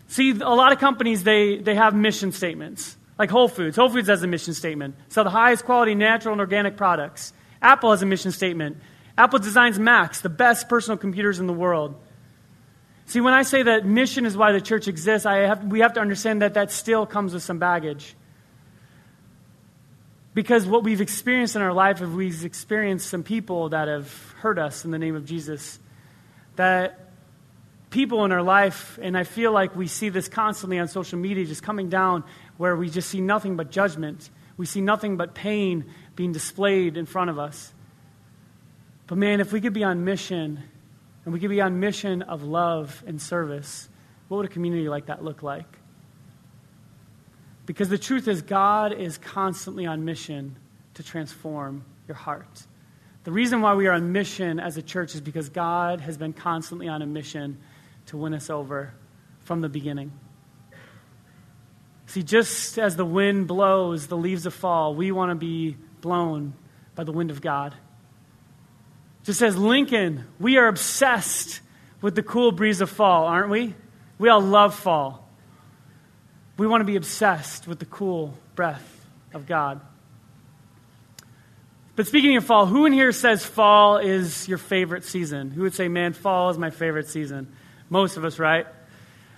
See, 0.09 0.29
a 0.29 0.35
lot 0.35 0.71
of 0.73 0.77
companies, 0.77 1.23
they, 1.23 1.57
they 1.57 1.73
have 1.73 1.95
mission 1.95 2.31
statements. 2.31 2.95
Like 3.17 3.31
Whole 3.31 3.47
Foods. 3.47 3.75
Whole 3.77 3.89
Foods 3.89 4.09
has 4.09 4.21
a 4.21 4.27
mission 4.27 4.53
statement. 4.53 4.93
Sell 5.07 5.23
the 5.23 5.31
highest 5.31 5.65
quality 5.65 5.95
natural 5.95 6.33
and 6.33 6.39
organic 6.39 6.77
products. 6.77 7.33
Apple 7.63 7.89
has 7.89 8.03
a 8.03 8.05
mission 8.05 8.31
statement. 8.31 8.77
Apple 9.17 9.39
designs 9.39 9.79
Macs, 9.79 10.21
the 10.21 10.29
best 10.29 10.69
personal 10.69 10.99
computers 10.99 11.39
in 11.39 11.47
the 11.47 11.53
world. 11.53 11.95
See, 13.13 13.21
when 13.21 13.35
I 13.35 13.43
say 13.43 13.61
that 13.61 13.85
mission 13.85 14.25
is 14.25 14.35
why 14.35 14.53
the 14.53 14.59
church 14.59 14.87
exists, 14.87 15.27
I 15.27 15.41
have, 15.41 15.65
we 15.65 15.81
have 15.81 15.93
to 15.93 15.99
understand 15.99 16.41
that 16.41 16.55
that 16.55 16.71
still 16.71 17.05
comes 17.05 17.35
with 17.35 17.43
some 17.43 17.59
baggage. 17.59 18.15
Because 20.33 20.65
what 20.65 20.83
we've 20.83 20.99
experienced 20.99 21.55
in 21.55 21.61
our 21.61 21.73
life 21.73 22.01
is 22.01 22.09
we've 22.09 22.43
experienced 22.43 23.07
some 23.07 23.21
people 23.21 23.69
that 23.69 23.87
have 23.87 24.11
hurt 24.39 24.57
us 24.57 24.83
in 24.83 24.89
the 24.89 24.97
name 24.97 25.15
of 25.15 25.25
Jesus 25.25 25.77
that 26.55 27.11
people 27.91 28.25
in 28.25 28.31
our 28.31 28.41
life, 28.41 28.97
and 28.99 29.15
I 29.15 29.25
feel 29.25 29.51
like 29.51 29.75
we 29.75 29.85
see 29.85 30.09
this 30.09 30.27
constantly 30.27 30.79
on 30.79 30.87
social 30.87 31.19
media, 31.19 31.45
just 31.45 31.61
coming 31.61 31.89
down 31.89 32.23
where 32.57 32.75
we 32.75 32.89
just 32.89 33.11
see 33.11 33.21
nothing 33.21 33.55
but 33.55 33.69
judgment. 33.69 34.27
We 34.57 34.65
see 34.65 34.81
nothing 34.81 35.17
but 35.17 35.35
pain 35.35 35.85
being 36.15 36.31
displayed 36.31 36.97
in 36.97 37.05
front 37.05 37.29
of 37.29 37.37
us. 37.37 37.75
But 39.05 39.19
man, 39.19 39.39
if 39.39 39.53
we 39.53 39.61
could 39.61 39.73
be 39.73 39.83
on 39.83 40.03
mission, 40.03 40.63
and 41.25 41.33
we 41.33 41.39
could 41.39 41.49
be 41.49 41.61
on 41.61 41.79
mission 41.79 42.21
of 42.21 42.43
love 42.43 43.03
and 43.07 43.21
service, 43.21 43.89
what 44.27 44.37
would 44.37 44.45
a 44.45 44.49
community 44.49 44.89
like 44.89 45.05
that 45.07 45.23
look 45.23 45.43
like? 45.43 45.79
Because 47.65 47.89
the 47.89 47.97
truth 47.97 48.27
is, 48.27 48.41
God 48.41 48.93
is 48.93 49.17
constantly 49.17 49.85
on 49.85 50.03
mission 50.03 50.57
to 50.95 51.03
transform 51.03 51.85
your 52.07 52.15
heart. 52.15 52.67
The 53.23 53.31
reason 53.31 53.61
why 53.61 53.73
we 53.73 53.87
are 53.87 53.93
on 53.93 54.11
mission 54.11 54.59
as 54.59 54.75
a 54.75 54.81
church 54.81 55.15
is 55.15 55.21
because 55.21 55.47
God 55.47 56.01
has 56.01 56.17
been 56.17 56.33
constantly 56.33 56.89
on 56.89 57.01
a 57.01 57.05
mission 57.05 57.57
to 58.07 58.17
win 58.17 58.33
us 58.33 58.49
over 58.49 58.93
from 59.39 59.61
the 59.61 59.69
beginning. 59.69 60.11
See, 62.05 62.21
just 62.21 62.77
as 62.77 62.97
the 62.97 63.05
wind 63.05 63.47
blows, 63.47 64.07
the 64.07 64.17
leaves 64.17 64.45
of 64.45 64.53
fall, 64.53 64.93
we 64.93 65.11
want 65.11 65.31
to 65.31 65.35
be 65.35 65.77
blown 66.01 66.53
by 66.95 67.05
the 67.05 67.13
wind 67.13 67.31
of 67.31 67.41
God. 67.41 67.73
Just 69.23 69.41
as 69.41 69.57
Lincoln, 69.57 70.25
we 70.39 70.57
are 70.57 70.67
obsessed 70.67 71.61
with 72.01 72.15
the 72.15 72.23
cool 72.23 72.51
breeze 72.51 72.81
of 72.81 72.89
fall, 72.89 73.25
aren't 73.25 73.49
we? 73.49 73.73
We 74.17 74.29
all 74.29 74.41
love 74.41 74.75
fall. 74.75 75.29
We 76.57 76.67
want 76.67 76.81
to 76.81 76.85
be 76.85 76.97
obsessed 76.97 77.67
with 77.67 77.79
the 77.79 77.85
cool 77.85 78.33
breath 78.55 79.05
of 79.33 79.47
God. 79.47 79.81
But 81.95 82.07
speaking 82.07 82.35
of 82.37 82.43
fall, 82.43 82.65
who 82.65 82.85
in 82.85 82.93
here 82.93 83.11
says 83.11 83.45
fall 83.45 83.97
is 83.97 84.47
your 84.47 84.57
favorite 84.57 85.03
season? 85.03 85.51
Who 85.51 85.61
would 85.61 85.73
say, 85.73 85.87
man, 85.87 86.13
fall 86.13 86.49
is 86.49 86.57
my 86.57 86.69
favorite 86.69 87.07
season? 87.07 87.55
Most 87.89 88.17
of 88.17 88.25
us, 88.25 88.39
right? 88.39 88.65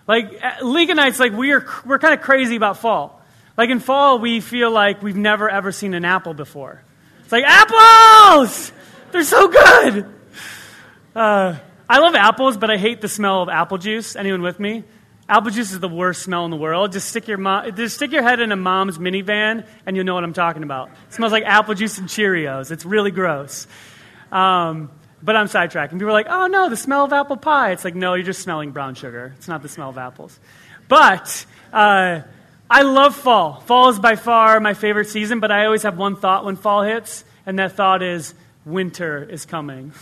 Like, 0.08 0.40
uh, 0.42 0.58
Lincolnites, 0.62 1.20
like, 1.20 1.34
we 1.34 1.52
are, 1.52 1.66
we're 1.86 2.00
kind 2.00 2.14
of 2.14 2.22
crazy 2.22 2.56
about 2.56 2.78
fall. 2.78 3.22
Like, 3.58 3.70
in 3.70 3.80
fall, 3.80 4.20
we 4.20 4.40
feel 4.40 4.72
like 4.72 5.02
we've 5.02 5.16
never, 5.16 5.50
ever 5.50 5.72
seen 5.72 5.94
an 5.94 6.06
apple 6.06 6.34
before. 6.34 6.82
It's 7.24 7.32
like, 7.32 7.44
apples! 7.46 8.72
They're 9.16 9.24
so 9.24 9.48
good! 9.48 10.14
Uh, 11.16 11.56
I 11.88 12.00
love 12.00 12.16
apples, 12.16 12.58
but 12.58 12.70
I 12.70 12.76
hate 12.76 13.00
the 13.00 13.08
smell 13.08 13.44
of 13.44 13.48
apple 13.48 13.78
juice. 13.78 14.18
Anyone 14.18 14.42
with 14.42 14.60
me? 14.60 14.84
Apple 15.30 15.52
juice 15.52 15.72
is 15.72 15.80
the 15.80 15.88
worst 15.88 16.24
smell 16.24 16.44
in 16.44 16.52
the 16.52 16.58
world. 16.58 16.92
Just 16.92 17.08
stick 17.08 17.30
your 17.30 17.38
just 17.72 17.96
stick 17.96 18.12
your 18.12 18.24
head 18.24 18.42
in 18.42 18.52
a 18.52 18.58
mom's 18.58 18.98
minivan, 18.98 19.66
and 19.86 19.96
you'll 19.96 20.06
know 20.06 20.16
what 20.16 20.26
I'm 20.26 20.34
talking 20.34 20.64
about. 20.64 20.90
It 21.08 21.14
smells 21.14 21.32
like 21.32 21.46
apple 21.46 21.76
juice 21.76 21.98
and 21.98 22.10
Cheerios. 22.10 22.72
It's 22.72 22.84
really 22.84 23.10
gross. 23.10 23.68
Um, 24.34 24.92
but 25.24 25.38
I'm 25.38 25.48
sidetracking. 25.48 25.92
People 25.92 26.10
are 26.10 26.12
like, 26.12 26.28
"Oh 26.30 26.48
no, 26.48 26.70
the 26.70 26.76
smell 26.76 27.06
of 27.06 27.14
apple 27.14 27.38
pie." 27.38 27.72
It's 27.72 27.86
like, 27.86 27.96
no, 27.96 28.16
you're 28.16 28.26
just 28.26 28.42
smelling 28.42 28.72
brown 28.72 28.96
sugar. 28.96 29.34
It's 29.38 29.48
not 29.48 29.62
the 29.62 29.70
smell 29.70 29.92
of 29.92 29.98
apples. 29.98 30.38
But 30.90 31.46
uh, 31.72 32.20
I 32.70 32.82
love 32.82 33.16
fall. 33.16 33.62
Fall 33.62 33.88
is 33.88 33.98
by 33.98 34.18
far 34.18 34.60
my 34.60 34.74
favorite 34.74 35.08
season. 35.08 35.40
But 35.40 35.52
I 35.52 35.64
always 35.64 35.84
have 35.84 35.98
one 35.98 36.18
thought 36.18 36.44
when 36.44 36.58
fall 36.58 36.84
hits, 36.84 37.24
and 37.46 37.60
that 37.60 37.78
thought 37.78 38.04
is, 38.04 38.34
winter 38.66 39.24
is 39.24 39.46
coming. 39.46 39.94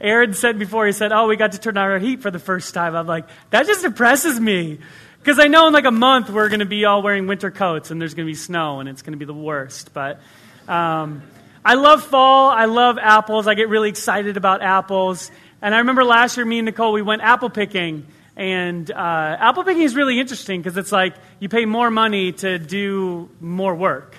Aaron 0.00 0.32
said 0.32 0.58
before, 0.58 0.86
he 0.86 0.92
said, 0.92 1.12
Oh, 1.12 1.26
we 1.28 1.36
got 1.36 1.52
to 1.52 1.58
turn 1.58 1.76
on 1.76 1.90
our 1.90 1.98
heat 1.98 2.22
for 2.22 2.30
the 2.30 2.38
first 2.38 2.72
time. 2.72 2.94
I'm 2.94 3.06
like, 3.06 3.28
That 3.50 3.66
just 3.66 3.82
depresses 3.82 4.38
me. 4.38 4.78
Because 5.18 5.38
I 5.38 5.48
know 5.48 5.66
in 5.66 5.74
like 5.74 5.84
a 5.84 5.90
month 5.90 6.30
we're 6.30 6.48
going 6.48 6.60
to 6.60 6.66
be 6.66 6.86
all 6.86 7.02
wearing 7.02 7.26
winter 7.26 7.50
coats 7.50 7.90
and 7.90 8.00
there's 8.00 8.14
going 8.14 8.26
to 8.26 8.30
be 8.30 8.36
snow 8.36 8.80
and 8.80 8.88
it's 8.88 9.02
going 9.02 9.12
to 9.12 9.18
be 9.18 9.26
the 9.26 9.34
worst. 9.34 9.92
But 9.92 10.20
um, 10.66 11.22
I 11.62 11.74
love 11.74 12.02
fall. 12.02 12.48
I 12.48 12.64
love 12.64 12.96
apples. 12.98 13.46
I 13.46 13.54
get 13.54 13.68
really 13.68 13.90
excited 13.90 14.38
about 14.38 14.62
apples. 14.62 15.30
And 15.60 15.74
I 15.74 15.78
remember 15.78 16.04
last 16.04 16.38
year, 16.38 16.46
me 16.46 16.58
and 16.58 16.64
Nicole, 16.64 16.92
we 16.92 17.02
went 17.02 17.20
apple 17.20 17.50
picking 17.50 18.06
And 18.34 18.90
uh, 18.90 19.36
apple 19.38 19.64
picking 19.64 19.82
is 19.82 19.94
really 19.94 20.18
interesting 20.18 20.62
because 20.62 20.78
it's 20.78 20.92
like 20.92 21.14
you 21.38 21.50
pay 21.50 21.66
more 21.66 21.90
money 21.90 22.32
to 22.32 22.58
do 22.58 23.28
more 23.40 23.74
work. 23.74 24.16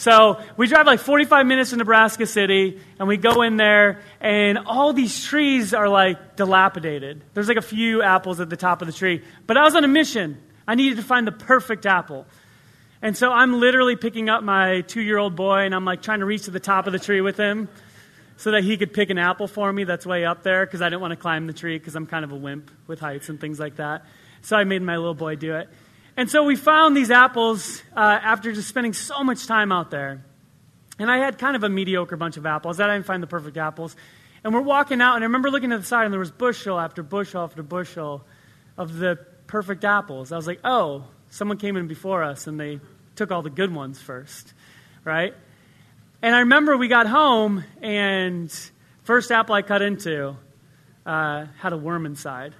So 0.00 0.42
we 0.56 0.66
drive 0.66 0.86
like 0.86 1.00
45 1.00 1.44
minutes 1.44 1.70
to 1.70 1.76
Nebraska 1.76 2.24
City, 2.24 2.80
and 2.98 3.06
we 3.06 3.18
go 3.18 3.42
in 3.42 3.58
there, 3.58 4.00
and 4.18 4.56
all 4.56 4.94
these 4.94 5.26
trees 5.26 5.74
are 5.74 5.90
like 5.90 6.36
dilapidated. 6.36 7.22
There's 7.34 7.48
like 7.48 7.58
a 7.58 7.62
few 7.62 8.00
apples 8.00 8.40
at 8.40 8.48
the 8.48 8.56
top 8.56 8.80
of 8.80 8.86
the 8.86 8.94
tree. 8.94 9.22
But 9.46 9.58
I 9.58 9.62
was 9.62 9.74
on 9.74 9.84
a 9.84 9.88
mission. 9.88 10.40
I 10.66 10.74
needed 10.74 10.96
to 10.96 11.02
find 11.02 11.26
the 11.26 11.32
perfect 11.32 11.84
apple. 11.84 12.26
And 13.02 13.14
so 13.14 13.30
I'm 13.30 13.60
literally 13.60 13.94
picking 13.94 14.30
up 14.30 14.42
my 14.42 14.80
two 14.80 15.02
year 15.02 15.18
old 15.18 15.36
boy, 15.36 15.66
and 15.66 15.74
I'm 15.74 15.84
like 15.84 16.00
trying 16.00 16.20
to 16.20 16.24
reach 16.24 16.44
to 16.44 16.50
the 16.50 16.60
top 16.60 16.86
of 16.86 16.94
the 16.94 16.98
tree 16.98 17.20
with 17.20 17.36
him 17.36 17.68
so 18.38 18.52
that 18.52 18.64
he 18.64 18.78
could 18.78 18.94
pick 18.94 19.10
an 19.10 19.18
apple 19.18 19.48
for 19.48 19.70
me 19.70 19.84
that's 19.84 20.06
way 20.06 20.24
up 20.24 20.42
there 20.42 20.64
because 20.64 20.80
I 20.80 20.86
didn't 20.88 21.02
want 21.02 21.12
to 21.12 21.16
climb 21.16 21.46
the 21.46 21.52
tree 21.52 21.78
because 21.78 21.94
I'm 21.94 22.06
kind 22.06 22.24
of 22.24 22.32
a 22.32 22.36
wimp 22.36 22.70
with 22.86 23.00
heights 23.00 23.28
and 23.28 23.38
things 23.38 23.60
like 23.60 23.76
that. 23.76 24.06
So 24.40 24.56
I 24.56 24.64
made 24.64 24.80
my 24.80 24.96
little 24.96 25.12
boy 25.12 25.36
do 25.36 25.56
it. 25.56 25.68
And 26.20 26.30
so 26.30 26.44
we 26.44 26.54
found 26.54 26.94
these 26.94 27.10
apples 27.10 27.82
uh, 27.96 27.98
after 27.98 28.52
just 28.52 28.68
spending 28.68 28.92
so 28.92 29.24
much 29.24 29.46
time 29.46 29.72
out 29.72 29.90
there. 29.90 30.22
And 30.98 31.10
I 31.10 31.16
had 31.16 31.38
kind 31.38 31.56
of 31.56 31.64
a 31.64 31.70
mediocre 31.70 32.14
bunch 32.18 32.36
of 32.36 32.44
apples. 32.44 32.78
I 32.78 32.92
didn't 32.92 33.06
find 33.06 33.22
the 33.22 33.26
perfect 33.26 33.56
apples. 33.56 33.96
And 34.44 34.52
we're 34.52 34.60
walking 34.60 35.00
out, 35.00 35.14
and 35.14 35.24
I 35.24 35.28
remember 35.28 35.50
looking 35.50 35.72
at 35.72 35.80
the 35.80 35.86
side, 35.86 36.04
and 36.04 36.12
there 36.12 36.20
was 36.20 36.30
bushel 36.30 36.78
after 36.78 37.02
bushel 37.02 37.42
after 37.42 37.62
bushel 37.62 38.22
of 38.76 38.98
the 38.98 39.18
perfect 39.46 39.82
apples. 39.82 40.30
I 40.30 40.36
was 40.36 40.46
like, 40.46 40.60
oh, 40.62 41.04
someone 41.30 41.56
came 41.56 41.78
in 41.78 41.86
before 41.86 42.22
us, 42.22 42.46
and 42.46 42.60
they 42.60 42.80
took 43.16 43.30
all 43.32 43.40
the 43.40 43.48
good 43.48 43.74
ones 43.74 43.98
first, 43.98 44.52
right? 45.04 45.32
And 46.20 46.36
I 46.36 46.40
remember 46.40 46.76
we 46.76 46.88
got 46.88 47.06
home, 47.06 47.64
and 47.80 48.52
first 49.04 49.32
apple 49.32 49.54
I 49.54 49.62
cut 49.62 49.80
into 49.80 50.36
uh, 51.06 51.46
had 51.60 51.72
a 51.72 51.78
worm 51.78 52.04
inside 52.04 52.52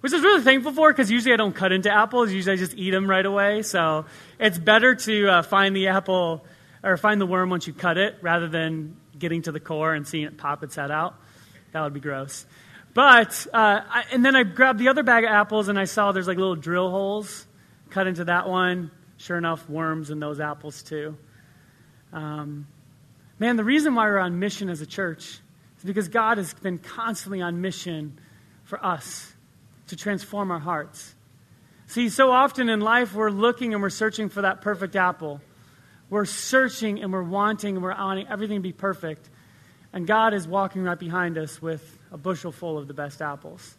which 0.00 0.12
I 0.12 0.16
was 0.16 0.24
really 0.24 0.42
thankful 0.42 0.72
for 0.72 0.92
because 0.92 1.10
usually 1.10 1.32
I 1.32 1.36
don't 1.36 1.54
cut 1.54 1.72
into 1.72 1.90
apples. 1.90 2.32
Usually 2.32 2.54
I 2.54 2.56
just 2.56 2.74
eat 2.76 2.90
them 2.90 3.08
right 3.08 3.24
away. 3.24 3.62
So 3.62 4.06
it's 4.38 4.58
better 4.58 4.94
to 4.94 5.28
uh, 5.28 5.42
find 5.42 5.74
the 5.74 5.88
apple 5.88 6.44
or 6.82 6.96
find 6.96 7.20
the 7.20 7.26
worm 7.26 7.50
once 7.50 7.66
you 7.66 7.72
cut 7.72 7.98
it 7.98 8.16
rather 8.22 8.48
than 8.48 8.96
getting 9.18 9.42
to 9.42 9.52
the 9.52 9.60
core 9.60 9.94
and 9.94 10.06
seeing 10.06 10.24
it 10.24 10.36
pop 10.36 10.62
its 10.62 10.76
head 10.76 10.90
out. 10.90 11.16
That 11.72 11.82
would 11.82 11.94
be 11.94 12.00
gross. 12.00 12.46
But, 12.94 13.46
uh, 13.52 13.80
I, 13.88 14.04
and 14.12 14.24
then 14.24 14.36
I 14.36 14.44
grabbed 14.44 14.78
the 14.78 14.88
other 14.88 15.02
bag 15.02 15.24
of 15.24 15.30
apples 15.30 15.68
and 15.68 15.78
I 15.78 15.84
saw 15.84 16.12
there's 16.12 16.28
like 16.28 16.38
little 16.38 16.56
drill 16.56 16.90
holes 16.90 17.46
cut 17.90 18.06
into 18.06 18.24
that 18.24 18.48
one. 18.48 18.90
Sure 19.16 19.36
enough, 19.36 19.68
worms 19.68 20.10
in 20.10 20.20
those 20.20 20.38
apples 20.38 20.82
too. 20.82 21.16
Um, 22.12 22.68
man, 23.38 23.56
the 23.56 23.64
reason 23.64 23.94
why 23.96 24.06
we're 24.06 24.18
on 24.18 24.38
mission 24.38 24.68
as 24.68 24.80
a 24.80 24.86
church 24.86 25.40
is 25.78 25.84
because 25.84 26.08
God 26.08 26.38
has 26.38 26.54
been 26.54 26.78
constantly 26.78 27.42
on 27.42 27.60
mission 27.60 28.18
for 28.64 28.84
us 28.84 29.34
to 29.88 29.96
transform 29.96 30.50
our 30.50 30.58
hearts. 30.58 31.14
See, 31.86 32.08
so 32.08 32.30
often 32.30 32.68
in 32.68 32.80
life, 32.80 33.14
we're 33.14 33.30
looking 33.30 33.72
and 33.72 33.82
we're 33.82 33.90
searching 33.90 34.28
for 34.28 34.42
that 34.42 34.60
perfect 34.60 34.94
apple. 34.94 35.40
We're 36.10 36.26
searching 36.26 37.02
and 37.02 37.12
we're 37.12 37.22
wanting 37.22 37.76
and 37.76 37.82
we're 37.82 37.96
wanting 37.96 38.28
everything 38.28 38.56
to 38.56 38.62
be 38.62 38.72
perfect. 38.72 39.28
And 39.92 40.06
God 40.06 40.34
is 40.34 40.46
walking 40.46 40.82
right 40.82 40.98
behind 40.98 41.38
us 41.38 41.60
with 41.62 41.98
a 42.12 42.18
bushel 42.18 42.52
full 42.52 42.76
of 42.76 42.88
the 42.88 42.94
best 42.94 43.22
apples. 43.22 43.76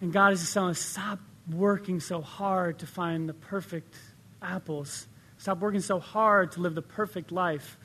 And 0.00 0.12
God 0.12 0.34
is 0.34 0.40
just 0.40 0.52
telling 0.52 0.70
us 0.70 0.80
stop 0.80 1.18
working 1.50 2.00
so 2.00 2.20
hard 2.20 2.80
to 2.80 2.86
find 2.86 3.26
the 3.26 3.34
perfect 3.34 3.94
apples. 4.42 5.06
Stop 5.38 5.60
working 5.60 5.80
so 5.80 5.98
hard 5.98 6.52
to 6.52 6.60
live 6.60 6.74
the 6.74 6.82
perfect 6.82 7.32
life. 7.32 7.78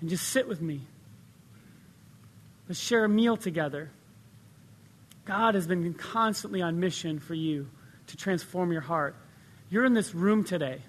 And 0.00 0.10
just 0.10 0.28
sit 0.28 0.48
with 0.48 0.60
me. 0.60 0.80
Let's 2.68 2.80
share 2.80 3.04
a 3.04 3.08
meal 3.08 3.36
together. 3.36 3.90
God 5.24 5.54
has 5.54 5.66
been 5.66 5.94
constantly 5.94 6.62
on 6.62 6.80
mission 6.80 7.18
for 7.18 7.34
you 7.34 7.68
to 8.08 8.16
transform 8.16 8.72
your 8.72 8.80
heart. 8.80 9.16
You're 9.68 9.84
in 9.84 9.94
this 9.94 10.14
room 10.14 10.44
today. 10.44 10.80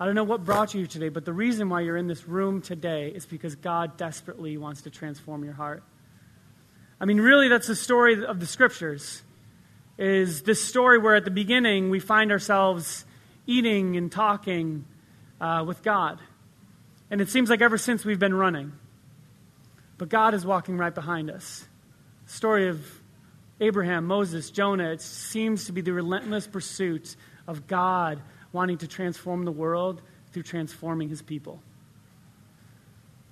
I 0.00 0.06
don't 0.06 0.14
know 0.14 0.24
what 0.24 0.44
brought 0.44 0.74
you 0.74 0.86
today, 0.86 1.08
but 1.08 1.24
the 1.24 1.32
reason 1.32 1.68
why 1.68 1.80
you're 1.80 1.96
in 1.96 2.06
this 2.06 2.26
room 2.26 2.62
today 2.62 3.08
is 3.08 3.26
because 3.26 3.54
God 3.56 3.96
desperately 3.96 4.56
wants 4.56 4.82
to 4.82 4.90
transform 4.90 5.44
your 5.44 5.54
heart. 5.54 5.82
I 7.00 7.04
mean, 7.04 7.20
really, 7.20 7.48
that's 7.48 7.66
the 7.66 7.76
story 7.76 8.24
of 8.24 8.40
the 8.40 8.46
scriptures. 8.46 9.22
Is 9.96 10.42
this 10.42 10.64
story 10.64 10.98
where 10.98 11.14
at 11.14 11.24
the 11.24 11.30
beginning 11.30 11.90
we 11.90 12.00
find 12.00 12.30
ourselves 12.30 13.04
eating 13.48 13.96
and 13.96 14.12
talking 14.12 14.84
uh, 15.40 15.64
with 15.66 15.82
God. 15.82 16.20
And 17.10 17.20
it 17.20 17.30
seems 17.30 17.50
like 17.50 17.62
ever 17.62 17.78
since 17.78 18.04
we've 18.04 18.18
been 18.18 18.34
running. 18.34 18.72
But 19.96 20.10
God 20.10 20.34
is 20.34 20.46
walking 20.46 20.76
right 20.76 20.94
behind 20.94 21.30
us. 21.30 21.66
story 22.26 22.68
of 22.68 22.86
Abraham, 23.60 24.06
Moses, 24.06 24.50
Jonah, 24.50 24.92
it 24.92 25.00
seems 25.00 25.66
to 25.66 25.72
be 25.72 25.80
the 25.80 25.92
relentless 25.92 26.46
pursuit 26.46 27.16
of 27.46 27.66
God 27.66 28.20
wanting 28.52 28.78
to 28.78 28.86
transform 28.86 29.44
the 29.44 29.52
world 29.52 30.00
through 30.32 30.44
transforming 30.44 31.08
his 31.08 31.22
people. 31.22 31.60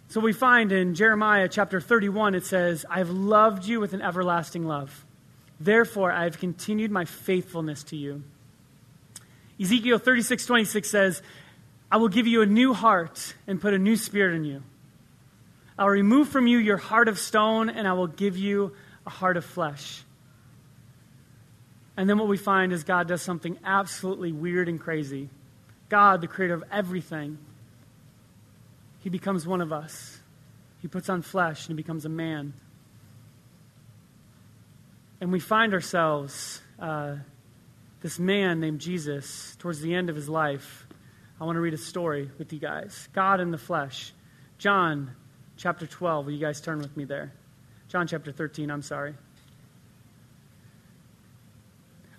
So 0.09 0.21
we 0.21 0.33
find 0.33 0.73
in 0.73 0.95
Jeremiah 0.95 1.49
chapter 1.49 1.81
31, 1.81 2.35
it 2.35 2.47
says, 2.47 2.87
I 2.89 2.99
have 2.99 3.11
loved 3.11 3.67
you 3.67 3.81
with 3.81 3.93
an 3.93 4.03
everlasting 4.03 4.65
love. 4.65 5.05
Therefore, 5.59 6.13
I 6.13 6.25
have 6.25 6.39
continued 6.39 6.91
my 6.91 7.05
faithfulness 7.05 7.83
to 7.85 7.97
you. 7.97 8.23
Ezekiel 9.61 9.99
36, 9.99 10.47
26 10.47 10.91
says, 10.91 11.23
I 11.91 11.97
will 11.97 12.09
give 12.09 12.27
you 12.27 12.43
a 12.43 12.47
new 12.47 12.75
heart 12.75 13.35
and 13.47 13.61
put 13.61 13.75
a 13.75 13.79
new 13.79 13.97
spirit 13.97 14.35
in 14.35 14.45
you. 14.45 14.63
I'll 15.79 15.89
remove 15.89 16.29
from 16.29 16.47
you 16.47 16.59
your 16.59 16.77
heart 16.77 17.09
of 17.09 17.19
stone, 17.19 17.69
and 17.69 17.87
I 17.87 17.93
will 17.93 18.07
give 18.07 18.37
you 18.37 18.73
a 19.07 19.11
heart 19.11 19.37
of 19.37 19.45
flesh. 19.45 20.03
And 21.97 22.09
then 22.09 22.19
what 22.19 22.29
we 22.29 22.37
find 22.37 22.73
is 22.73 22.85
God 22.85 23.09
does 23.09 23.23
something 23.23 23.59
absolutely 23.65 24.33
weird 24.33 24.69
and 24.69 24.79
crazy. 24.79 25.31
God, 25.89 26.21
the 26.21 26.27
creator 26.27 26.55
of 26.55 26.65
everything, 26.71 27.39
he 29.01 29.09
becomes 29.09 29.47
one 29.47 29.61
of 29.61 29.73
us. 29.73 30.19
He 30.83 30.89
puts 30.89 31.09
on 31.09 31.23
flesh 31.23 31.69
and 31.69 31.77
he 31.77 31.83
becomes 31.83 32.05
a 32.05 32.09
man. 32.11 32.53
And 35.21 35.33
we 35.33 35.41
find 35.41 35.73
ourselves, 35.73 36.61
uh, 36.79 37.17
this 38.03 38.19
man 38.19 38.61
named 38.61 38.81
Jesus, 38.81 39.57
towards 39.59 39.81
the 39.81 39.95
end 39.95 40.11
of 40.11 40.17
his 40.17 40.29
life. 40.29 40.87
I 41.41 41.45
want 41.45 41.57
to 41.57 41.61
read 41.61 41.75
a 41.75 41.79
story 41.79 42.31
with 42.39 42.53
you 42.53 42.59
guys. 42.59 43.09
God 43.15 43.41
in 43.41 43.51
the 43.51 43.59
flesh. 43.59 44.13
John 44.59 45.13
chapter 45.57 45.87
12. 45.87 46.27
Will 46.27 46.33
you 46.33 46.41
guys 46.41 46.61
turn 46.61 46.79
with 46.79 46.97
me 46.97 47.05
there? 47.05 47.33
John 47.89 48.07
chapter 48.07 48.33
13, 48.33 48.71
I'm 48.71 48.83
sorry. 48.83 49.15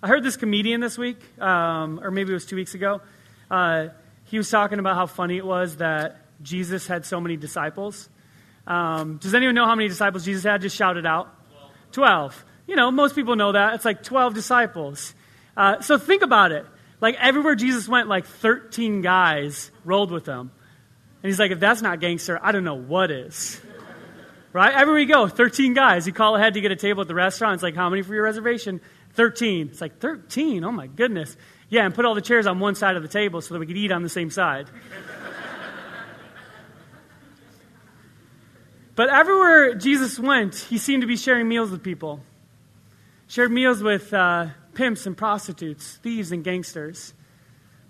I 0.02 0.06
heard 0.08 0.22
this 0.22 0.36
comedian 0.36 0.80
this 0.80 0.96
week, 0.96 1.18
um, 1.40 2.00
or 2.02 2.10
maybe 2.10 2.30
it 2.30 2.34
was 2.34 2.46
two 2.46 2.56
weeks 2.56 2.74
ago. 2.74 3.00
Uh, 3.50 3.88
he 4.24 4.38
was 4.38 4.48
talking 4.48 4.78
about 4.78 4.94
how 4.94 5.06
funny 5.06 5.36
it 5.36 5.44
was 5.44 5.78
that 5.78 6.18
Jesus 6.42 6.86
had 6.86 7.04
so 7.04 7.20
many 7.20 7.36
disciples. 7.36 8.08
Um, 8.66 9.16
does 9.16 9.34
anyone 9.34 9.54
know 9.54 9.64
how 9.64 9.74
many 9.74 9.88
disciples 9.88 10.24
Jesus 10.24 10.44
had? 10.44 10.60
Just 10.60 10.76
shout 10.76 10.96
it 10.96 11.06
out. 11.06 11.34
Twelve. 11.90 12.32
12. 12.32 12.44
You 12.68 12.76
know, 12.76 12.90
most 12.90 13.14
people 13.14 13.34
know 13.34 13.52
that. 13.52 13.74
It's 13.74 13.84
like 13.84 14.02
12 14.02 14.34
disciples. 14.34 15.14
Uh, 15.56 15.80
so 15.80 15.96
think 15.98 16.22
about 16.22 16.52
it. 16.52 16.66
Like 17.00 17.16
everywhere 17.18 17.54
Jesus 17.54 17.88
went, 17.88 18.08
like 18.08 18.26
13 18.26 19.00
guys 19.00 19.70
rolled 19.84 20.10
with 20.10 20.26
him. 20.26 20.52
And 21.22 21.30
he's 21.30 21.38
like, 21.38 21.50
if 21.50 21.58
that's 21.58 21.80
not 21.80 21.98
gangster, 21.98 22.38
I 22.40 22.52
don't 22.52 22.64
know 22.64 22.78
what 22.78 23.10
is. 23.10 23.60
right? 24.52 24.74
Everywhere 24.74 25.00
you 25.00 25.08
go, 25.08 25.26
13 25.26 25.72
guys. 25.72 26.06
You 26.06 26.12
call 26.12 26.36
ahead 26.36 26.54
to 26.54 26.60
get 26.60 26.70
a 26.70 26.76
table 26.76 27.00
at 27.00 27.08
the 27.08 27.14
restaurant. 27.14 27.54
It's 27.54 27.62
like, 27.62 27.74
how 27.74 27.88
many 27.88 28.02
for 28.02 28.14
your 28.14 28.24
reservation? 28.24 28.80
13. 29.18 29.70
It's 29.72 29.80
like, 29.80 29.98
13? 29.98 30.62
Oh 30.62 30.70
my 30.70 30.86
goodness. 30.86 31.36
Yeah, 31.68 31.84
and 31.84 31.92
put 31.92 32.04
all 32.04 32.14
the 32.14 32.22
chairs 32.22 32.46
on 32.46 32.60
one 32.60 32.76
side 32.76 32.94
of 32.94 33.02
the 33.02 33.08
table 33.08 33.40
so 33.40 33.52
that 33.52 33.58
we 33.58 33.66
could 33.66 33.76
eat 33.76 33.90
on 33.90 34.04
the 34.04 34.08
same 34.08 34.30
side. 34.30 34.70
but 38.94 39.08
everywhere 39.08 39.74
Jesus 39.74 40.20
went, 40.20 40.54
he 40.54 40.78
seemed 40.78 41.00
to 41.00 41.08
be 41.08 41.16
sharing 41.16 41.48
meals 41.48 41.72
with 41.72 41.82
people. 41.82 42.20
Shared 43.26 43.50
meals 43.50 43.82
with 43.82 44.14
uh, 44.14 44.50
pimps 44.74 45.04
and 45.04 45.16
prostitutes, 45.16 45.96
thieves 45.96 46.30
and 46.30 46.44
gangsters. 46.44 47.12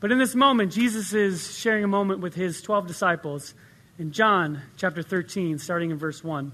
But 0.01 0.11
in 0.11 0.17
this 0.17 0.35
moment, 0.35 0.73
Jesus 0.73 1.13
is 1.13 1.59
sharing 1.59 1.85
a 1.85 1.89
moment 1.89 2.21
with 2.21 2.35
his 2.35 2.63
12 2.63 2.87
disciples 2.87 3.53
in 3.99 4.13
John 4.13 4.63
chapter 4.79 5.03
13, 5.03 5.59
starting 5.59 5.91
in 5.91 5.99
verse 5.99 6.25
1. 6.25 6.53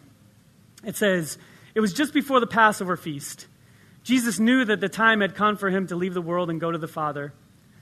It 0.83 0.97
says, 0.97 1.39
It 1.77 1.81
was 1.81 1.93
just 1.93 2.13
before 2.13 2.41
the 2.41 2.49
Passover 2.49 2.97
feast. 2.97 3.47
Jesus 4.05 4.39
knew 4.39 4.65
that 4.67 4.81
the 4.81 4.89
time 4.89 5.23
had 5.23 5.35
come 5.35 5.57
for 5.57 5.71
him 5.71 5.87
to 5.89 5.97
leave 5.97 6.15
the 6.15 6.23
world 6.23 6.51
and 6.51 6.61
go 6.61 6.71
to 6.71 6.79
the 6.79 6.87
Father. 6.87 7.33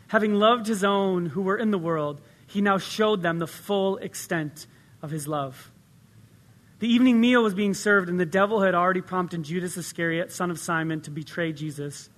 Having 0.08 0.34
loved 0.34 0.68
his 0.68 0.84
own 0.84 1.26
who 1.26 1.42
were 1.42 1.56
in 1.56 1.72
the 1.72 1.78
world, 1.78 2.20
he 2.46 2.60
now 2.60 2.78
showed 2.78 3.22
them 3.22 3.38
the 3.38 3.46
full 3.46 3.96
extent 3.96 4.66
of 5.02 5.10
his 5.10 5.26
love. 5.26 5.72
The 6.78 6.86
evening 6.92 7.20
meal 7.20 7.42
was 7.42 7.54
being 7.54 7.74
served, 7.74 8.08
and 8.08 8.20
the 8.20 8.26
devil 8.26 8.60
had 8.62 8.74
already 8.74 9.00
prompted 9.00 9.42
Judas 9.42 9.76
Iscariot, 9.76 10.30
son 10.30 10.50
of 10.50 10.58
Simon, 10.58 11.00
to 11.02 11.10
betray 11.10 11.52
Jesus. 11.52 12.08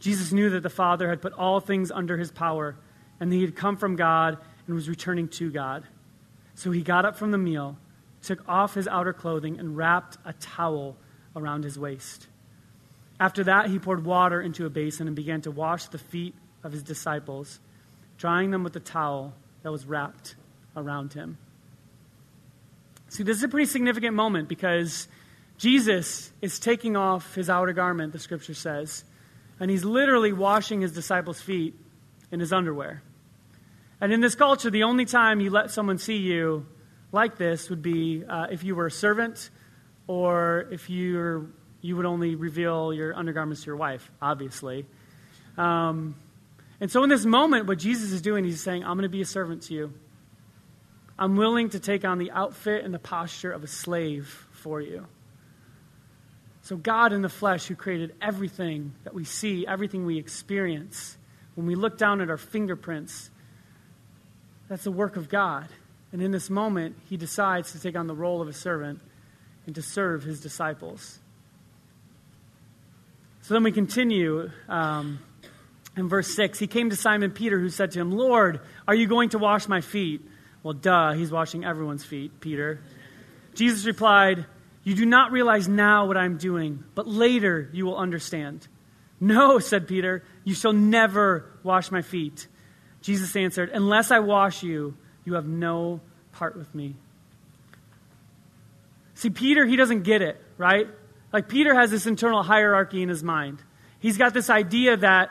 Jesus 0.00 0.32
knew 0.32 0.50
that 0.50 0.62
the 0.62 0.70
Father 0.70 1.08
had 1.08 1.22
put 1.22 1.32
all 1.32 1.60
things 1.60 1.92
under 1.92 2.16
his 2.16 2.32
power, 2.32 2.76
and 3.20 3.30
that 3.30 3.36
he 3.36 3.42
had 3.42 3.54
come 3.54 3.76
from 3.76 3.94
God 3.94 4.38
and 4.66 4.74
was 4.74 4.88
returning 4.88 5.28
to 5.28 5.50
God. 5.50 5.84
So 6.54 6.72
he 6.72 6.82
got 6.82 7.04
up 7.04 7.16
from 7.16 7.30
the 7.30 7.38
meal, 7.38 7.76
took 8.22 8.48
off 8.48 8.74
his 8.74 8.88
outer 8.88 9.12
clothing, 9.12 9.58
and 9.58 9.76
wrapped 9.76 10.18
a 10.24 10.32
towel 10.32 10.96
around 11.36 11.62
his 11.64 11.78
waist. 11.78 12.26
After 13.22 13.44
that, 13.44 13.70
he 13.70 13.78
poured 13.78 14.04
water 14.04 14.42
into 14.42 14.66
a 14.66 14.68
basin 14.68 15.06
and 15.06 15.14
began 15.14 15.42
to 15.42 15.52
wash 15.52 15.86
the 15.86 15.96
feet 15.96 16.34
of 16.64 16.72
his 16.72 16.82
disciples, 16.82 17.60
drying 18.18 18.50
them 18.50 18.64
with 18.64 18.72
the 18.72 18.80
towel 18.80 19.32
that 19.62 19.70
was 19.70 19.86
wrapped 19.86 20.34
around 20.76 21.12
him. 21.12 21.38
See, 23.10 23.22
this 23.22 23.36
is 23.36 23.44
a 23.44 23.48
pretty 23.48 23.66
significant 23.66 24.16
moment 24.16 24.48
because 24.48 25.06
Jesus 25.56 26.32
is 26.42 26.58
taking 26.58 26.96
off 26.96 27.36
his 27.36 27.48
outer 27.48 27.72
garment, 27.72 28.12
the 28.12 28.18
scripture 28.18 28.54
says, 28.54 29.04
and 29.60 29.70
he's 29.70 29.84
literally 29.84 30.32
washing 30.32 30.80
his 30.80 30.90
disciples' 30.90 31.40
feet 31.40 31.76
in 32.32 32.40
his 32.40 32.52
underwear. 32.52 33.04
And 34.00 34.12
in 34.12 34.20
this 34.20 34.34
culture, 34.34 34.68
the 34.68 34.82
only 34.82 35.04
time 35.04 35.38
you 35.38 35.50
let 35.50 35.70
someone 35.70 35.98
see 35.98 36.16
you 36.16 36.66
like 37.12 37.38
this 37.38 37.70
would 37.70 37.82
be 37.82 38.24
uh, 38.28 38.48
if 38.50 38.64
you 38.64 38.74
were 38.74 38.86
a 38.86 38.90
servant 38.90 39.50
or 40.08 40.66
if 40.72 40.90
you're, 40.90 41.46
you 41.82 41.96
would 41.96 42.06
only 42.06 42.36
reveal 42.36 42.94
your 42.94 43.14
undergarments 43.14 43.62
to 43.62 43.66
your 43.66 43.76
wife, 43.76 44.10
obviously. 44.22 44.86
Um, 45.58 46.14
and 46.80 46.90
so 46.90 47.02
in 47.02 47.10
this 47.10 47.26
moment, 47.26 47.66
what 47.66 47.78
Jesus 47.78 48.12
is 48.12 48.22
doing, 48.22 48.44
he's 48.44 48.62
saying, 48.62 48.82
I'm 48.84 48.96
going 48.96 49.02
to 49.02 49.08
be 49.08 49.20
a 49.20 49.26
servant 49.26 49.62
to 49.64 49.74
you. 49.74 49.92
I'm 51.18 51.36
willing 51.36 51.70
to 51.70 51.80
take 51.80 52.04
on 52.04 52.18
the 52.18 52.30
outfit 52.30 52.84
and 52.84 52.94
the 52.94 52.98
posture 52.98 53.52
of 53.52 53.62
a 53.62 53.66
slave 53.66 54.46
for 54.52 54.80
you. 54.80 55.06
So, 56.62 56.76
God 56.76 57.12
in 57.12 57.22
the 57.22 57.28
flesh, 57.28 57.66
who 57.66 57.74
created 57.74 58.14
everything 58.22 58.94
that 59.02 59.12
we 59.12 59.24
see, 59.24 59.66
everything 59.66 60.06
we 60.06 60.18
experience, 60.18 61.16
when 61.56 61.66
we 61.66 61.74
look 61.74 61.98
down 61.98 62.20
at 62.20 62.30
our 62.30 62.36
fingerprints, 62.36 63.30
that's 64.68 64.84
the 64.84 64.92
work 64.92 65.16
of 65.16 65.28
God. 65.28 65.68
And 66.12 66.22
in 66.22 66.30
this 66.30 66.48
moment, 66.48 66.96
he 67.08 67.16
decides 67.16 67.72
to 67.72 67.80
take 67.80 67.96
on 67.96 68.06
the 68.06 68.14
role 68.14 68.40
of 68.40 68.48
a 68.48 68.52
servant 68.52 69.00
and 69.66 69.74
to 69.74 69.82
serve 69.82 70.22
his 70.22 70.40
disciples. 70.40 71.18
So 73.42 73.54
then 73.54 73.64
we 73.64 73.72
continue 73.72 74.50
um, 74.68 75.18
in 75.96 76.08
verse 76.08 76.32
6. 76.36 76.60
He 76.60 76.68
came 76.68 76.90
to 76.90 76.96
Simon 76.96 77.32
Peter, 77.32 77.58
who 77.58 77.68
said 77.70 77.90
to 77.92 78.00
him, 78.00 78.12
Lord, 78.12 78.60
are 78.86 78.94
you 78.94 79.08
going 79.08 79.30
to 79.30 79.38
wash 79.38 79.66
my 79.66 79.80
feet? 79.80 80.22
Well, 80.62 80.74
duh, 80.74 81.12
he's 81.12 81.32
washing 81.32 81.64
everyone's 81.64 82.04
feet, 82.04 82.38
Peter. 82.38 82.80
Jesus 83.54 83.84
replied, 83.84 84.46
You 84.84 84.94
do 84.94 85.04
not 85.04 85.32
realize 85.32 85.66
now 85.66 86.06
what 86.06 86.16
I'm 86.16 86.38
doing, 86.38 86.84
but 86.94 87.08
later 87.08 87.68
you 87.72 87.84
will 87.84 87.96
understand. 87.96 88.68
No, 89.18 89.58
said 89.58 89.88
Peter, 89.88 90.22
you 90.44 90.54
shall 90.54 90.72
never 90.72 91.50
wash 91.64 91.90
my 91.90 92.02
feet. 92.02 92.46
Jesus 93.00 93.34
answered, 93.34 93.70
Unless 93.70 94.12
I 94.12 94.20
wash 94.20 94.62
you, 94.62 94.96
you 95.24 95.34
have 95.34 95.46
no 95.48 96.00
part 96.30 96.56
with 96.56 96.72
me. 96.76 96.94
See, 99.14 99.30
Peter, 99.30 99.66
he 99.66 99.74
doesn't 99.74 100.02
get 100.02 100.22
it, 100.22 100.40
right? 100.58 100.86
Like, 101.32 101.48
Peter 101.48 101.74
has 101.74 101.90
this 101.90 102.06
internal 102.06 102.42
hierarchy 102.42 103.02
in 103.02 103.08
his 103.08 103.22
mind. 103.22 103.62
He's 103.98 104.18
got 104.18 104.34
this 104.34 104.50
idea 104.50 104.96
that 104.98 105.30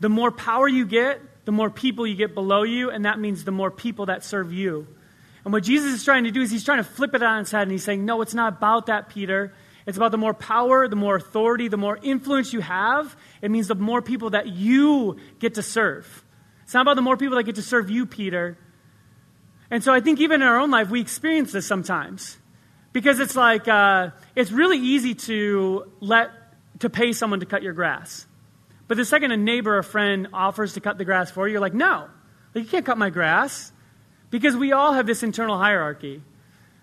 the 0.00 0.08
more 0.08 0.30
power 0.30 0.66
you 0.66 0.86
get, 0.86 1.20
the 1.44 1.52
more 1.52 1.70
people 1.70 2.06
you 2.06 2.14
get 2.14 2.34
below 2.34 2.62
you, 2.62 2.90
and 2.90 3.04
that 3.04 3.18
means 3.18 3.44
the 3.44 3.52
more 3.52 3.70
people 3.70 4.06
that 4.06 4.24
serve 4.24 4.52
you. 4.52 4.86
And 5.44 5.52
what 5.52 5.64
Jesus 5.64 5.92
is 5.92 6.04
trying 6.04 6.24
to 6.24 6.30
do 6.30 6.40
is 6.40 6.50
he's 6.50 6.64
trying 6.64 6.78
to 6.78 6.84
flip 6.84 7.14
it 7.14 7.22
on 7.22 7.40
its 7.40 7.50
head, 7.50 7.62
and 7.62 7.72
he's 7.72 7.84
saying, 7.84 8.04
No, 8.04 8.22
it's 8.22 8.34
not 8.34 8.54
about 8.58 8.86
that, 8.86 9.08
Peter. 9.08 9.52
It's 9.86 9.96
about 9.96 10.12
the 10.12 10.18
more 10.18 10.34
power, 10.34 10.86
the 10.86 10.96
more 10.96 11.16
authority, 11.16 11.68
the 11.68 11.76
more 11.76 11.98
influence 12.00 12.52
you 12.52 12.60
have. 12.60 13.16
It 13.40 13.50
means 13.50 13.66
the 13.66 13.74
more 13.74 14.00
people 14.00 14.30
that 14.30 14.46
you 14.46 15.16
get 15.40 15.54
to 15.54 15.62
serve. 15.62 16.24
It's 16.62 16.74
not 16.74 16.82
about 16.82 16.94
the 16.94 17.02
more 17.02 17.16
people 17.16 17.36
that 17.36 17.42
get 17.42 17.56
to 17.56 17.62
serve 17.62 17.90
you, 17.90 18.06
Peter. 18.06 18.56
And 19.70 19.82
so 19.82 19.92
I 19.92 20.00
think 20.00 20.20
even 20.20 20.42
in 20.42 20.48
our 20.48 20.60
own 20.60 20.70
life, 20.70 20.90
we 20.90 21.00
experience 21.00 21.50
this 21.50 21.66
sometimes. 21.66 22.38
Because 22.92 23.20
it's 23.20 23.36
like, 23.36 23.68
uh, 23.68 24.10
it's 24.36 24.50
really 24.50 24.78
easy 24.78 25.14
to 25.14 25.90
let, 26.00 26.30
to 26.80 26.90
pay 26.90 27.12
someone 27.12 27.40
to 27.40 27.46
cut 27.46 27.62
your 27.62 27.72
grass. 27.72 28.26
But 28.88 28.96
the 28.96 29.04
second 29.04 29.32
a 29.32 29.36
neighbor 29.36 29.78
or 29.78 29.82
friend 29.82 30.28
offers 30.32 30.74
to 30.74 30.80
cut 30.80 30.98
the 30.98 31.04
grass 31.04 31.30
for 31.30 31.46
you, 31.46 31.52
you're 31.52 31.60
like, 31.60 31.74
no, 31.74 32.08
like, 32.54 32.64
you 32.64 32.70
can't 32.70 32.84
cut 32.84 32.98
my 32.98 33.10
grass. 33.10 33.72
Because 34.30 34.56
we 34.56 34.72
all 34.72 34.94
have 34.94 35.06
this 35.06 35.22
internal 35.22 35.58
hierarchy. 35.58 36.22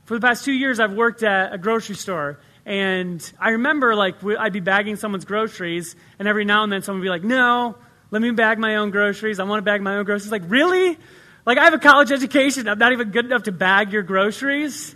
For 0.05 0.17
the 0.19 0.25
past 0.25 0.45
two 0.45 0.53
years, 0.53 0.79
I've 0.79 0.93
worked 0.93 1.23
at 1.23 1.53
a 1.53 1.57
grocery 1.57 1.95
store. 1.95 2.39
And 2.65 3.19
I 3.39 3.49
remember, 3.51 3.95
like, 3.95 4.23
I'd 4.23 4.53
be 4.53 4.59
bagging 4.59 4.95
someone's 4.95 5.25
groceries, 5.25 5.95
and 6.19 6.27
every 6.27 6.45
now 6.45 6.63
and 6.63 6.71
then 6.71 6.83
someone 6.83 6.99
would 6.99 7.05
be 7.05 7.09
like, 7.09 7.23
no, 7.23 7.75
let 8.11 8.21
me 8.21 8.31
bag 8.31 8.59
my 8.59 8.75
own 8.75 8.91
groceries. 8.91 9.39
I 9.39 9.43
want 9.43 9.59
to 9.59 9.63
bag 9.63 9.81
my 9.81 9.97
own 9.97 10.05
groceries. 10.05 10.31
Like, 10.31 10.43
really? 10.47 10.97
Like, 11.45 11.57
I 11.57 11.63
have 11.65 11.73
a 11.73 11.79
college 11.79 12.11
education. 12.11 12.67
I'm 12.67 12.77
not 12.77 12.91
even 12.91 13.09
good 13.09 13.25
enough 13.25 13.43
to 13.43 13.51
bag 13.51 13.91
your 13.91 14.03
groceries. 14.03 14.95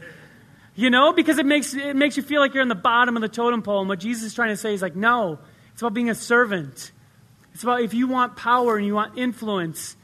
You 0.76 0.90
know, 0.90 1.14
because 1.14 1.38
it 1.38 1.46
makes, 1.46 1.74
it 1.74 1.96
makes 1.96 2.18
you 2.18 2.24
feel 2.24 2.42
like 2.42 2.54
you're 2.54 2.64
in 2.64 2.70
the 2.70 2.76
bottom 2.76 3.16
of 3.16 3.22
the 3.22 3.30
totem 3.30 3.62
pole. 3.62 3.80
And 3.80 3.90
what 3.90 4.00
Jesus 4.00 4.24
is 4.24 4.34
trying 4.34 4.50
to 4.50 4.58
say 4.58 4.74
is 4.74 4.82
like, 4.82 4.96
no, 4.96 5.40
it's 5.72 5.82
about 5.82 5.94
being 5.94 6.10
a 6.10 6.16
servant. 6.16 6.92
It's 7.54 7.64
about 7.64 7.82
if 7.82 7.94
you 7.94 8.08
want 8.08 8.36
power 8.36 8.78
and 8.78 8.86
you 8.86 8.96
want 8.96 9.18
influence, 9.18 9.96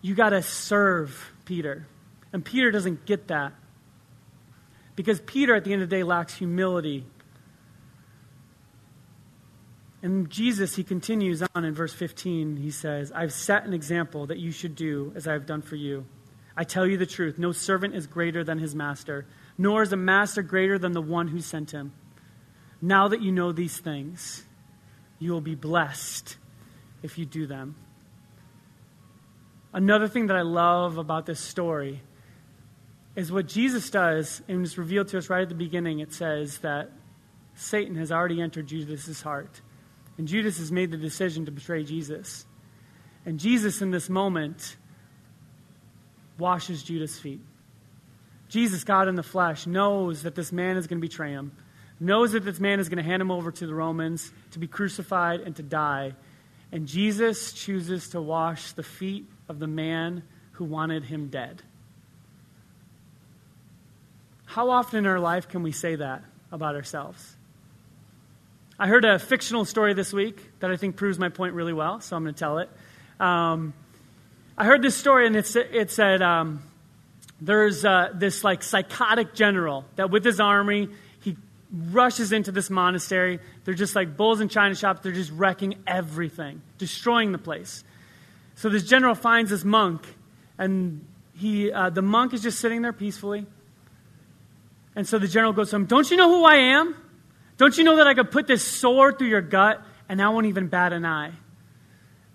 you 0.00 0.14
got 0.14 0.30
to 0.30 0.42
serve 0.42 1.32
Peter. 1.44 1.86
And 2.32 2.44
Peter 2.44 2.70
doesn't 2.70 3.04
get 3.04 3.28
that. 3.28 3.52
Because 4.94 5.20
Peter, 5.20 5.54
at 5.54 5.64
the 5.64 5.72
end 5.72 5.82
of 5.82 5.90
the 5.90 5.96
day, 5.96 6.02
lacks 6.02 6.34
humility. 6.34 7.04
And 10.02 10.30
Jesus, 10.30 10.76
he 10.76 10.84
continues 10.84 11.42
on 11.54 11.64
in 11.64 11.74
verse 11.74 11.92
15. 11.92 12.56
He 12.56 12.70
says, 12.70 13.10
I've 13.12 13.32
set 13.32 13.64
an 13.64 13.74
example 13.74 14.26
that 14.26 14.38
you 14.38 14.52
should 14.52 14.76
do 14.76 15.12
as 15.16 15.26
I 15.26 15.32
have 15.32 15.46
done 15.46 15.62
for 15.62 15.76
you. 15.76 16.06
I 16.56 16.64
tell 16.64 16.86
you 16.86 16.96
the 16.96 17.06
truth 17.06 17.38
no 17.38 17.52
servant 17.52 17.94
is 17.94 18.06
greater 18.06 18.44
than 18.44 18.58
his 18.58 18.74
master, 18.74 19.26
nor 19.58 19.82
is 19.82 19.92
a 19.92 19.96
master 19.96 20.40
greater 20.40 20.78
than 20.78 20.92
the 20.92 21.02
one 21.02 21.28
who 21.28 21.40
sent 21.40 21.72
him. 21.72 21.92
Now 22.80 23.08
that 23.08 23.20
you 23.20 23.32
know 23.32 23.50
these 23.50 23.76
things, 23.76 24.44
you 25.18 25.32
will 25.32 25.40
be 25.40 25.56
blessed 25.56 26.36
if 27.02 27.18
you 27.18 27.26
do 27.26 27.46
them. 27.46 27.74
Another 29.72 30.08
thing 30.08 30.28
that 30.28 30.36
I 30.36 30.42
love 30.42 30.96
about 30.96 31.26
this 31.26 31.40
story 31.40 32.00
is 33.16 33.32
what 33.32 33.48
Jesus 33.48 33.90
does, 33.90 34.40
and 34.48 34.64
it's 34.64 34.78
revealed 34.78 35.08
to 35.08 35.18
us 35.18 35.28
right 35.28 35.42
at 35.42 35.48
the 35.48 35.54
beginning. 35.54 35.98
It 35.98 36.12
says 36.12 36.58
that 36.58 36.92
Satan 37.54 37.96
has 37.96 38.12
already 38.12 38.40
entered 38.40 38.68
Judas' 38.68 39.20
heart, 39.20 39.60
and 40.16 40.28
Judas 40.28 40.58
has 40.58 40.70
made 40.70 40.92
the 40.92 40.96
decision 40.96 41.44
to 41.46 41.50
betray 41.50 41.82
Jesus. 41.82 42.46
And 43.26 43.40
Jesus, 43.40 43.82
in 43.82 43.90
this 43.90 44.08
moment, 44.08 44.76
washes 46.38 46.84
Judas' 46.84 47.18
feet. 47.18 47.40
Jesus, 48.48 48.84
God 48.84 49.08
in 49.08 49.14
the 49.14 49.22
flesh, 49.22 49.66
knows 49.66 50.22
that 50.22 50.34
this 50.34 50.52
man 50.52 50.76
is 50.76 50.86
going 50.86 51.00
to 51.00 51.06
betray 51.06 51.30
him, 51.30 51.52
knows 52.00 52.32
that 52.32 52.44
this 52.44 52.60
man 52.60 52.80
is 52.80 52.88
going 52.88 52.98
to 52.98 53.02
hand 53.02 53.20
him 53.20 53.30
over 53.30 53.50
to 53.52 53.66
the 53.66 53.74
Romans 53.74 54.30
to 54.52 54.58
be 54.58 54.66
crucified 54.66 55.40
and 55.40 55.54
to 55.56 55.62
die. 55.62 56.14
And 56.72 56.86
Jesus 56.86 57.52
chooses 57.52 58.08
to 58.10 58.20
wash 58.20 58.72
the 58.72 58.82
feet 58.82 59.26
of 59.48 59.58
the 59.58 59.66
man 59.66 60.22
who 60.52 60.64
wanted 60.64 61.04
him 61.04 61.28
dead. 61.28 61.62
How 64.44 64.70
often 64.70 65.00
in 65.00 65.06
our 65.06 65.20
life 65.20 65.48
can 65.48 65.62
we 65.62 65.72
say 65.72 65.96
that 65.96 66.24
about 66.50 66.74
ourselves? 66.74 67.36
I 68.78 68.86
heard 68.86 69.04
a 69.04 69.18
fictional 69.18 69.64
story 69.64 69.92
this 69.92 70.12
week 70.12 70.40
that 70.60 70.70
I 70.70 70.76
think 70.76 70.96
proves 70.96 71.18
my 71.18 71.28
point 71.28 71.54
really 71.54 71.72
well, 71.72 72.00
so 72.00 72.16
I'm 72.16 72.22
going 72.22 72.34
to 72.34 72.38
tell 72.38 72.58
it. 72.58 72.70
Um, 73.20 73.74
I 74.56 74.64
heard 74.64 74.82
this 74.82 74.96
story, 74.96 75.26
and 75.26 75.36
it, 75.36 75.90
said 75.90 76.22
um, 76.22 76.62
there's 77.40 77.84
uh, 77.84 78.10
this 78.14 78.42
like 78.42 78.62
psychotic 78.62 79.34
general 79.34 79.84
that 79.96 80.10
with 80.10 80.24
his 80.24 80.40
army 80.40 80.88
he 81.20 81.36
rushes 81.72 82.32
into 82.32 82.50
this 82.50 82.68
monastery. 82.70 83.38
They're 83.64 83.74
just 83.74 83.94
like 83.94 84.16
bulls 84.16 84.40
in 84.40 84.48
china 84.48 84.74
shops. 84.74 85.00
They're 85.02 85.12
just 85.12 85.30
wrecking 85.30 85.76
everything 85.86 86.62
destroying 86.78 87.32
the 87.32 87.38
place. 87.38 87.84
So 88.56 88.68
this 88.68 88.84
general 88.84 89.14
finds 89.14 89.50
this 89.50 89.64
monk 89.64 90.02
and 90.58 91.04
he 91.34 91.70
uh, 91.70 91.90
the 91.90 92.02
monk 92.02 92.34
is 92.34 92.42
just 92.42 92.58
sitting 92.58 92.82
there 92.82 92.92
peacefully. 92.92 93.46
And 94.96 95.06
so 95.06 95.18
the 95.18 95.28
general 95.28 95.52
goes 95.52 95.70
to 95.70 95.76
him 95.76 95.86
don't 95.86 96.10
you 96.10 96.16
know 96.16 96.28
who 96.28 96.44
i 96.44 96.56
am? 96.56 96.96
Don't 97.56 97.76
you 97.78 97.84
know 97.84 97.96
that 97.96 98.08
i 98.08 98.14
could 98.14 98.32
put 98.32 98.48
this 98.48 98.64
sword 98.64 99.18
through 99.18 99.28
your 99.28 99.42
gut 99.42 99.80
and 100.08 100.20
i 100.20 100.28
won't 100.28 100.46
even 100.46 100.66
bat 100.66 100.92
an 100.92 101.04
eye? 101.04 101.32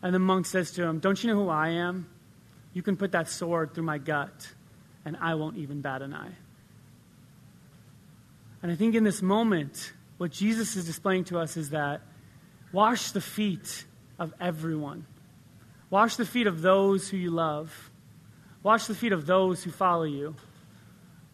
And 0.02 0.14
the 0.14 0.20
monk 0.20 0.46
says 0.46 0.72
to 0.72 0.84
him 0.84 1.00
don't 1.00 1.22
you 1.22 1.30
know 1.30 1.44
who 1.44 1.50
i 1.50 1.70
am? 1.70 2.08
You 2.74 2.82
can 2.82 2.96
put 2.96 3.12
that 3.12 3.28
sword 3.28 3.74
through 3.74 3.84
my 3.84 3.98
gut 3.98 4.54
and 5.06 5.18
I 5.20 5.36
won't 5.36 5.58
even 5.58 5.82
bat 5.82 6.02
an 6.02 6.14
eye. 6.14 6.36
And 8.62 8.72
I 8.72 8.76
think 8.76 8.96
in 8.96 9.04
this 9.04 9.22
moment, 9.22 9.92
what 10.18 10.32
Jesus 10.32 10.76
is 10.76 10.86
displaying 10.86 11.26
to 11.26 11.40
us 11.40 11.58
is 11.58 11.72
that 11.72 12.02
wash 12.72 13.12
the 13.12 13.22
feet 13.22 13.86
of 14.18 14.34
everyone. 14.40 15.06
Wash 15.90 16.16
the 16.16 16.26
feet 16.26 16.48
of 16.48 16.62
those 16.62 17.10
who 17.10 17.18
you 17.18 17.30
love. 17.30 17.92
Wash 18.64 18.86
the 18.86 18.96
feet 18.96 19.12
of 19.12 19.26
those 19.26 19.64
who 19.64 19.72
follow 19.72 20.04
you. 20.04 20.36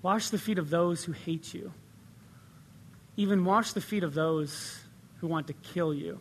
Wash 0.02 0.30
the 0.30 0.40
feet 0.40 0.58
of 0.58 0.70
those 0.70 1.04
who 1.04 1.12
hate 1.12 1.54
you. 1.54 1.72
Even 3.16 3.46
wash 3.46 3.74
the 3.74 3.82
feet 3.82 4.04
of 4.04 4.14
those 4.14 4.80
who 5.18 5.28
want 5.28 5.48
to 5.48 5.54
kill 5.54 5.94
you. 5.94 6.20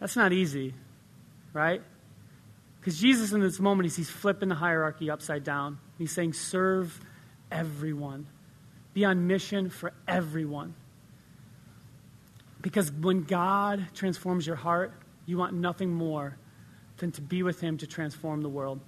That's 0.00 0.16
not 0.16 0.32
easy, 0.32 0.74
right? 1.52 1.82
Because 2.82 2.98
Jesus, 2.98 3.30
in 3.30 3.40
this 3.40 3.60
moment, 3.60 3.92
he's 3.92 4.10
flipping 4.10 4.48
the 4.48 4.56
hierarchy 4.56 5.08
upside 5.08 5.44
down. 5.44 5.78
He's 5.98 6.10
saying, 6.10 6.32
serve 6.32 7.00
everyone. 7.48 8.26
Be 8.92 9.04
on 9.04 9.28
mission 9.28 9.70
for 9.70 9.92
everyone. 10.08 10.74
Because 12.60 12.90
when 12.90 13.22
God 13.22 13.86
transforms 13.94 14.48
your 14.48 14.56
heart, 14.56 14.92
you 15.26 15.38
want 15.38 15.54
nothing 15.54 15.92
more 15.92 16.36
than 16.96 17.12
to 17.12 17.20
be 17.20 17.44
with 17.44 17.60
Him 17.60 17.78
to 17.78 17.86
transform 17.86 18.42
the 18.42 18.48
world. 18.48 18.80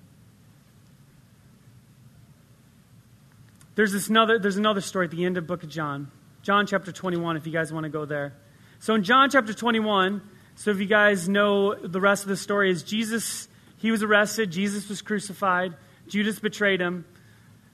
There's, 3.76 3.92
this 3.92 4.08
another, 4.08 4.40
there's 4.40 4.56
another 4.56 4.80
story 4.80 5.04
at 5.04 5.12
the 5.12 5.24
end 5.24 5.38
of 5.38 5.46
book 5.46 5.62
of 5.62 5.68
John. 5.68 6.10
John 6.42 6.66
chapter 6.66 6.90
21, 6.90 7.36
if 7.36 7.46
you 7.46 7.52
guys 7.52 7.72
want 7.72 7.84
to 7.84 7.90
go 7.90 8.04
there. 8.04 8.34
So 8.80 8.96
in 8.96 9.04
John 9.04 9.30
chapter 9.30 9.54
21, 9.54 10.20
so 10.56 10.72
if 10.72 10.80
you 10.80 10.86
guys 10.86 11.28
know 11.28 11.76
the 11.76 12.00
rest 12.00 12.24
of 12.24 12.28
the 12.28 12.36
story, 12.36 12.70
is 12.70 12.82
Jesus, 12.82 13.48
he 13.84 13.90
was 13.90 14.02
arrested, 14.02 14.50
Jesus 14.50 14.88
was 14.88 15.02
crucified, 15.02 15.74
Judas 16.08 16.38
betrayed 16.38 16.80
him, 16.80 17.04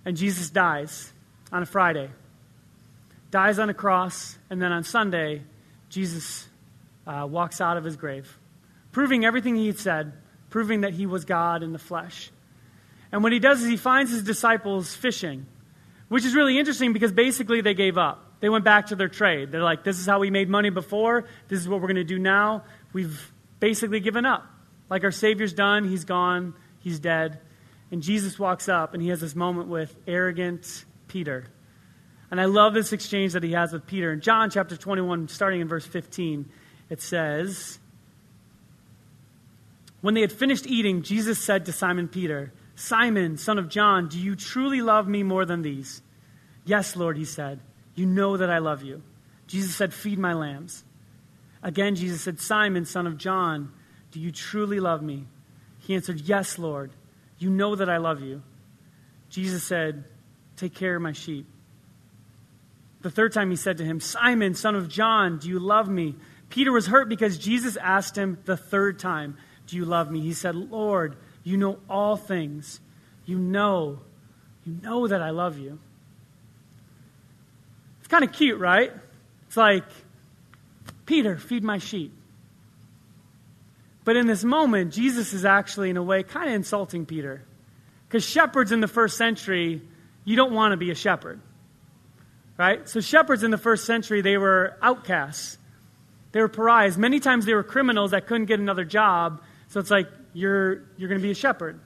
and 0.05 0.17
Jesus 0.17 0.51
dies 0.51 1.13
on 1.53 1.63
a 1.63 1.67
Friday. 1.67 2.11
Dies 3.31 3.61
on 3.61 3.71
a 3.71 3.75
cross, 3.75 4.37
and 4.51 4.61
then 4.61 4.73
on 4.73 4.83
Sunday, 4.83 5.43
Jesus 5.89 6.49
uh, 7.07 7.29
walks 7.31 7.61
out 7.61 7.77
of 7.77 7.85
his 7.85 7.95
grave, 7.95 8.37
proving 8.91 9.25
everything 9.25 9.55
he 9.55 9.69
had 9.69 9.79
said, 9.79 10.13
proving 10.49 10.81
that 10.81 10.95
he 10.95 11.07
was 11.07 11.25
God 11.25 11.63
in 11.63 11.73
the 11.73 11.79
flesh. 11.79 12.33
And 13.13 13.23
what 13.23 13.31
he 13.31 13.39
does 13.39 13.63
is 13.63 13.69
he 13.69 13.77
finds 13.77 14.11
his 14.11 14.25
disciples 14.25 14.93
fishing, 14.97 15.47
which 16.09 16.25
is 16.25 16.35
really 16.35 16.59
interesting 16.59 16.93
because 16.93 17.13
basically 17.13 17.61
they 17.61 17.75
gave 17.75 17.97
up. 17.97 18.41
They 18.41 18.49
went 18.49 18.65
back 18.65 18.89
to 18.89 18.97
their 18.97 19.07
trade. 19.07 19.53
They're 19.53 19.63
like, 19.63 19.85
this 19.85 20.01
is 20.01 20.07
how 20.07 20.19
we 20.19 20.31
made 20.31 20.49
money 20.49 20.71
before. 20.71 21.29
This 21.47 21.61
is 21.61 21.69
what 21.69 21.81
we're 21.81 21.87
going 21.87 21.95
to 21.99 22.03
do 22.03 22.19
now. 22.19 22.65
We've 22.93 23.33
basically 23.61 24.01
given 24.01 24.27
up. 24.27 24.45
Like 24.91 25.05
our 25.05 25.13
Savior's 25.13 25.53
done. 25.55 25.89
He's 25.89 26.05
gone. 26.05 26.55
He's 26.81 26.99
dead. 26.99 27.39
And 27.91 28.03
Jesus 28.03 28.39
walks 28.39 28.69
up 28.69 28.93
and 28.93 29.03
he 29.03 29.09
has 29.09 29.21
this 29.21 29.35
moment 29.35 29.69
with 29.69 29.97
arrogant 30.07 30.85
Peter. 31.09 31.47
And 32.31 32.41
I 32.41 32.45
love 32.45 32.75
this 32.75 32.93
exchange 32.93 33.33
that 33.33 33.43
he 33.43 33.53
has 33.53 33.73
with 33.73 33.87
Peter. 33.87 34.13
In 34.13 34.21
John 34.21 34.51
chapter 34.51 34.77
21, 34.77 35.29
starting 35.29 35.61
in 35.61 35.69
verse 35.69 35.87
15, 35.87 36.49
it 36.89 37.01
says, 37.01 37.79
When 40.01 40.15
they 40.15 40.21
had 40.21 40.31
finished 40.31 40.67
eating, 40.67 41.03
Jesus 41.03 41.39
said 41.39 41.67
to 41.67 41.73
Simon 41.73 42.07
Peter, 42.07 42.53
Simon, 42.77 43.37
son 43.37 43.59
of 43.59 43.69
John, 43.69 44.09
do 44.09 44.19
you 44.19 44.37
truly 44.37 44.81
love 44.81 45.09
me 45.09 45.23
more 45.23 45.45
than 45.45 45.63
these? 45.63 46.03
Yes, 46.65 46.95
Lord, 46.95 47.17
he 47.17 47.25
said. 47.25 47.61
You 47.95 48.07
know 48.07 48.37
that 48.37 48.49
I 48.49 48.59
love 48.59 48.83
you. 48.83 49.03
Jesus 49.47 49.75
said, 49.75 49.93
Feed 49.93 50.19
my 50.19 50.33
lambs. 50.33 50.85
Again, 51.63 51.97
Jesus 51.97 52.23
said, 52.23 52.41
Simon, 52.41 52.85
son 52.85 53.07
of 53.07 53.19
John, 53.19 53.73
do 54.11 54.21
you 54.21 54.33
truly 54.33 54.81
love 54.81 55.03
me? 55.03 55.27
He 55.81 55.95
answered, 55.95 56.21
Yes, 56.21 56.59
Lord. 56.59 56.91
You 57.39 57.51
know 57.51 57.75
that 57.75 57.89
I 57.89 57.97
love 57.97 58.21
you. 58.21 58.43
Jesus 59.31 59.63
said, 59.63 60.05
Take 60.57 60.75
care 60.75 60.97
of 60.97 61.03
my 61.03 61.13
sheep. 61.13 61.47
The 63.01 63.11
third 63.11 63.33
time 63.33 63.51
he 63.51 63.57
said 63.57 63.79
to 63.79 63.85
him, 63.85 63.99
Simon, 64.01 64.55
son 64.55 64.75
of 64.75 64.89
John, 64.89 65.39
do 65.39 65.49
you 65.49 65.59
love 65.59 65.89
me? 65.89 66.17
Peter 66.51 66.71
was 66.71 66.87
hurt 66.87 67.09
because 67.09 67.39
Jesus 67.39 67.77
asked 67.77 68.17
him 68.17 68.39
the 68.45 68.57
third 68.57 68.99
time, 68.99 69.39
Do 69.67 69.77
you 69.77 69.85
love 69.85 70.11
me? 70.11 70.21
He 70.21 70.35
said, 70.35 70.55
Lord, 70.55 71.17
you 71.43 71.57
know 71.57 71.79
all 71.89 72.17
things. 72.17 72.81
You 73.25 73.39
know, 73.39 74.01
you 74.65 74.77
know 74.83 75.07
that 75.07 75.23
I 75.23 75.31
love 75.31 75.59
you. 75.59 75.79
It's 78.01 78.09
kind 78.09 78.25
of 78.25 78.33
cute, 78.33 78.59
right? 78.59 78.93
It's 79.47 79.57
like, 79.57 79.85
Peter, 81.07 81.39
feed 81.39 81.63
my 81.63 81.79
sheep. 81.79 82.13
But 84.11 84.17
in 84.17 84.27
this 84.27 84.43
moment, 84.43 84.93
Jesus 84.93 85.33
is 85.33 85.45
actually, 85.45 85.89
in 85.89 85.97
a 85.97 86.03
way, 86.03 86.25
kind 86.25 86.49
of 86.49 86.55
insulting 86.57 87.07
Peter. 87.07 87.45
Because 88.09 88.25
shepherds 88.25 88.73
in 88.73 88.81
the 88.81 88.89
first 88.89 89.17
century, 89.17 89.83
you 90.25 90.35
don't 90.35 90.53
want 90.53 90.73
to 90.73 90.77
be 90.77 90.91
a 90.91 90.97
shepherd 90.97 91.41
right? 92.61 92.87
So 92.91 93.01
shepherds 93.01 93.43
in 93.43 93.51
the 93.51 93.57
first 93.57 93.87
century, 93.87 94.21
they 94.21 94.37
were 94.37 94.77
outcasts. 94.83 95.57
They 96.33 96.43
were 96.43 96.49
pariahs. 96.49 96.99
Many 96.99 97.19
times 97.19 97.47
they 97.47 97.55
were 97.55 97.63
criminals 97.63 98.11
that 98.11 98.27
couldn't 98.27 98.47
get 98.47 98.61
another 98.61 98.85
job. 98.85 99.41
So 99.69 99.81
it's 99.81 99.91
like, 99.91 100.09
you're, 100.35 100.83
you're 100.99 101.09
going 101.09 101.21
to 101.21 101.27
be 101.27 101.31
a 101.31 101.35
shepherd. 101.35 101.81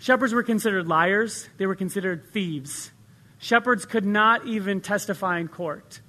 Shepherds 0.00 0.32
were 0.32 0.42
considered 0.42 0.88
liars. 0.88 1.48
They 1.58 1.66
were 1.66 1.76
considered 1.76 2.32
thieves. 2.32 2.90
Shepherds 3.38 3.84
could 3.84 4.04
not 4.04 4.48
even 4.48 4.80
testify 4.80 5.38
in 5.38 5.46
court 5.46 6.00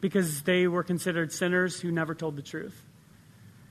because 0.00 0.42
they 0.42 0.66
were 0.66 0.82
considered 0.82 1.32
sinners 1.32 1.80
who 1.80 1.92
never 1.92 2.16
told 2.16 2.34
the 2.34 2.42
truth. 2.42 2.87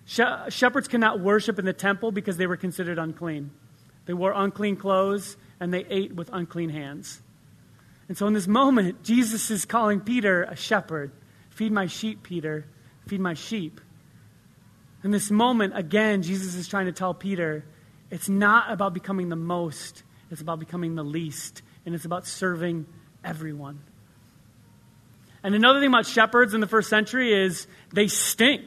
Shepherds 0.07 0.87
could 0.87 1.01
not 1.01 1.19
worship 1.19 1.59
in 1.59 1.65
the 1.65 1.73
temple 1.73 2.13
because 2.13 2.37
they 2.37 2.47
were 2.47 2.55
considered 2.55 2.97
unclean. 2.97 3.51
They 4.05 4.13
wore 4.13 4.31
unclean 4.31 4.77
clothes 4.77 5.35
and 5.59 5.73
they 5.73 5.85
ate 5.89 6.15
with 6.15 6.29
unclean 6.31 6.69
hands. 6.69 7.21
And 8.07 8.17
so 8.17 8.25
in 8.25 8.33
this 8.33 8.47
moment, 8.47 9.03
Jesus 9.03 9.51
is 9.51 9.65
calling 9.65 9.99
Peter 9.99 10.43
a 10.43 10.55
shepherd. 10.55 11.11
Feed 11.49 11.73
my 11.73 11.87
sheep, 11.87 12.23
Peter. 12.23 12.65
Feed 13.07 13.19
my 13.19 13.33
sheep. 13.33 13.81
In 15.03 15.11
this 15.11 15.29
moment, 15.29 15.77
again, 15.77 16.21
Jesus 16.21 16.55
is 16.55 16.69
trying 16.69 16.85
to 16.85 16.93
tell 16.93 17.13
Peter 17.13 17.65
it's 18.09 18.29
not 18.29 18.71
about 18.71 18.93
becoming 18.93 19.27
the 19.27 19.35
most, 19.35 20.03
it's 20.31 20.39
about 20.39 20.59
becoming 20.59 20.95
the 20.95 21.03
least, 21.03 21.61
and 21.85 21.93
it's 21.93 22.05
about 22.05 22.25
serving 22.25 22.85
everyone. 23.25 23.81
And 25.43 25.53
another 25.53 25.81
thing 25.81 25.89
about 25.89 26.05
shepherds 26.05 26.53
in 26.53 26.61
the 26.61 26.67
first 26.67 26.89
century 26.89 27.33
is 27.33 27.67
they 27.93 28.07
stink. 28.07 28.63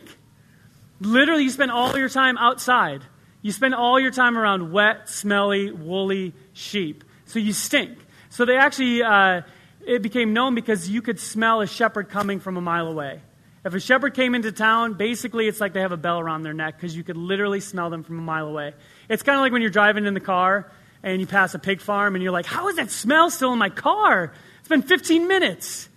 Literally, 1.00 1.44
you 1.44 1.50
spend 1.50 1.70
all 1.70 1.96
your 1.96 2.08
time 2.08 2.36
outside. 2.38 3.02
You 3.42 3.52
spend 3.52 3.74
all 3.74 3.98
your 3.98 4.10
time 4.10 4.36
around 4.36 4.70
wet, 4.70 5.08
smelly, 5.08 5.70
woolly 5.70 6.34
sheep. 6.52 7.04
So 7.24 7.38
you 7.38 7.52
stink. 7.52 7.96
So 8.28 8.44
they 8.44 8.56
actually, 8.56 9.02
uh, 9.02 9.42
it 9.86 10.02
became 10.02 10.32
known 10.32 10.54
because 10.54 10.88
you 10.88 11.00
could 11.00 11.18
smell 11.18 11.62
a 11.62 11.66
shepherd 11.66 12.10
coming 12.10 12.38
from 12.38 12.56
a 12.56 12.60
mile 12.60 12.86
away. 12.86 13.20
If 13.64 13.74
a 13.74 13.80
shepherd 13.80 14.14
came 14.14 14.34
into 14.34 14.52
town, 14.52 14.94
basically 14.94 15.46
it's 15.46 15.60
like 15.60 15.72
they 15.72 15.80
have 15.80 15.92
a 15.92 15.96
bell 15.98 16.18
around 16.18 16.42
their 16.42 16.54
neck 16.54 16.76
because 16.76 16.96
you 16.96 17.04
could 17.04 17.16
literally 17.16 17.60
smell 17.60 17.90
them 17.90 18.02
from 18.02 18.18
a 18.18 18.22
mile 18.22 18.46
away. 18.46 18.74
It's 19.08 19.22
kind 19.22 19.36
of 19.36 19.42
like 19.42 19.52
when 19.52 19.60
you're 19.62 19.70
driving 19.70 20.06
in 20.06 20.14
the 20.14 20.20
car 20.20 20.70
and 21.02 21.20
you 21.20 21.26
pass 21.26 21.54
a 21.54 21.58
pig 21.58 21.80
farm 21.80 22.14
and 22.14 22.22
you're 22.22 22.32
like, 22.32 22.46
how 22.46 22.68
is 22.68 22.76
that 22.76 22.90
smell 22.90 23.30
still 23.30 23.52
in 23.52 23.58
my 23.58 23.68
car? 23.68 24.32
It's 24.60 24.68
been 24.68 24.82
15 24.82 25.28
minutes. 25.28 25.88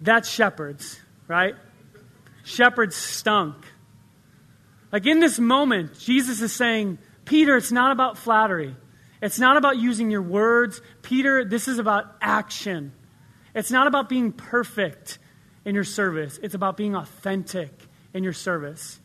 That's 0.00 0.28
shepherds, 0.28 0.98
right? 1.28 1.54
Shepherds 2.44 2.96
stunk. 2.96 3.56
Like 4.92 5.06
in 5.06 5.20
this 5.20 5.38
moment, 5.38 5.98
Jesus 5.98 6.40
is 6.40 6.52
saying, 6.52 6.98
Peter, 7.24 7.56
it's 7.56 7.72
not 7.72 7.92
about 7.92 8.18
flattery. 8.18 8.74
It's 9.22 9.38
not 9.38 9.56
about 9.56 9.76
using 9.76 10.10
your 10.10 10.22
words. 10.22 10.80
Peter, 11.02 11.44
this 11.44 11.68
is 11.68 11.78
about 11.78 12.16
action. 12.20 12.92
It's 13.54 13.70
not 13.70 13.86
about 13.86 14.08
being 14.08 14.32
perfect 14.32 15.18
in 15.64 15.74
your 15.74 15.84
service, 15.84 16.38
it's 16.42 16.54
about 16.54 16.76
being 16.78 16.96
authentic 16.96 17.70
in 18.14 18.24
your 18.24 18.32
service. 18.32 18.98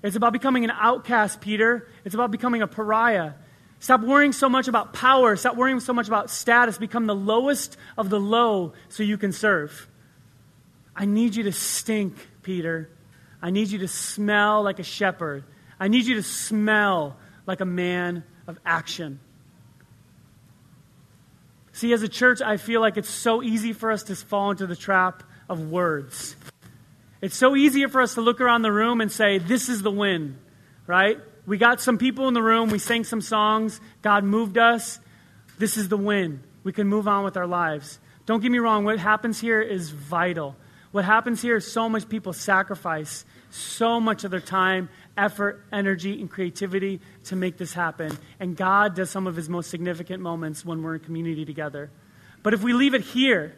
It's 0.00 0.14
about 0.14 0.32
becoming 0.32 0.64
an 0.64 0.70
outcast, 0.70 1.40
Peter. 1.40 1.88
It's 2.04 2.14
about 2.14 2.30
becoming 2.30 2.62
a 2.62 2.68
pariah. 2.68 3.32
Stop 3.80 4.02
worrying 4.02 4.32
so 4.32 4.48
much 4.48 4.68
about 4.68 4.92
power. 4.92 5.34
Stop 5.34 5.56
worrying 5.56 5.80
so 5.80 5.92
much 5.92 6.06
about 6.06 6.30
status. 6.30 6.78
Become 6.78 7.06
the 7.06 7.16
lowest 7.16 7.76
of 7.96 8.08
the 8.08 8.20
low 8.20 8.74
so 8.88 9.02
you 9.02 9.18
can 9.18 9.32
serve. 9.32 9.88
I 10.94 11.04
need 11.04 11.34
you 11.34 11.44
to 11.44 11.52
stink, 11.52 12.14
Peter. 12.42 12.90
I 13.40 13.50
need 13.50 13.68
you 13.68 13.78
to 13.78 13.88
smell 13.88 14.62
like 14.62 14.78
a 14.78 14.84
shepherd. 14.84 15.44
I 15.78 15.88
need 15.88 16.06
you 16.06 16.16
to 16.16 16.22
smell 16.22 17.16
like 17.46 17.60
a 17.60 17.64
man 17.64 18.24
of 18.46 18.58
action. 18.66 19.20
See, 21.72 21.92
as 21.92 22.02
a 22.02 22.08
church, 22.08 22.42
I 22.42 22.56
feel 22.56 22.80
like 22.80 22.96
it's 22.96 23.08
so 23.08 23.42
easy 23.42 23.72
for 23.72 23.92
us 23.92 24.02
to 24.04 24.16
fall 24.16 24.50
into 24.50 24.66
the 24.66 24.74
trap 24.74 25.22
of 25.48 25.70
words. 25.70 26.34
It's 27.20 27.36
so 27.36 27.54
easy 27.54 27.86
for 27.86 28.00
us 28.00 28.14
to 28.14 28.20
look 28.20 28.40
around 28.40 28.62
the 28.62 28.72
room 28.72 29.00
and 29.00 29.10
say, 29.10 29.38
This 29.38 29.68
is 29.68 29.82
the 29.82 29.90
win, 29.90 30.38
right? 30.86 31.18
We 31.46 31.56
got 31.56 31.80
some 31.80 31.96
people 31.96 32.28
in 32.28 32.34
the 32.34 32.42
room, 32.42 32.70
we 32.70 32.78
sang 32.78 33.04
some 33.04 33.20
songs, 33.20 33.80
God 34.02 34.24
moved 34.24 34.58
us. 34.58 34.98
This 35.58 35.76
is 35.76 35.88
the 35.88 35.96
win. 35.96 36.42
We 36.62 36.72
can 36.72 36.86
move 36.86 37.08
on 37.08 37.24
with 37.24 37.36
our 37.36 37.46
lives. 37.46 37.98
Don't 38.26 38.40
get 38.40 38.50
me 38.50 38.58
wrong, 38.58 38.84
what 38.84 38.98
happens 38.98 39.40
here 39.40 39.60
is 39.60 39.90
vital. 39.90 40.56
What 40.90 41.04
happens 41.04 41.42
here 41.42 41.56
is 41.56 41.70
so 41.70 41.88
much 41.88 42.08
people 42.08 42.32
sacrifice 42.32 43.24
so 43.50 44.00
much 44.00 44.24
of 44.24 44.30
their 44.30 44.40
time 44.40 44.88
effort, 45.16 45.64
energy, 45.72 46.20
and 46.20 46.30
creativity 46.30 47.00
to 47.24 47.36
make 47.36 47.56
this 47.56 47.72
happen. 47.72 48.16
And 48.38 48.56
God 48.56 48.94
does 48.94 49.10
some 49.10 49.26
of 49.26 49.36
his 49.36 49.48
most 49.48 49.70
significant 49.70 50.22
moments 50.22 50.64
when 50.64 50.82
we're 50.82 50.96
in 50.96 51.00
community 51.00 51.44
together. 51.44 51.90
But 52.42 52.54
if 52.54 52.62
we 52.62 52.72
leave 52.72 52.94
it 52.94 53.00
here, 53.00 53.54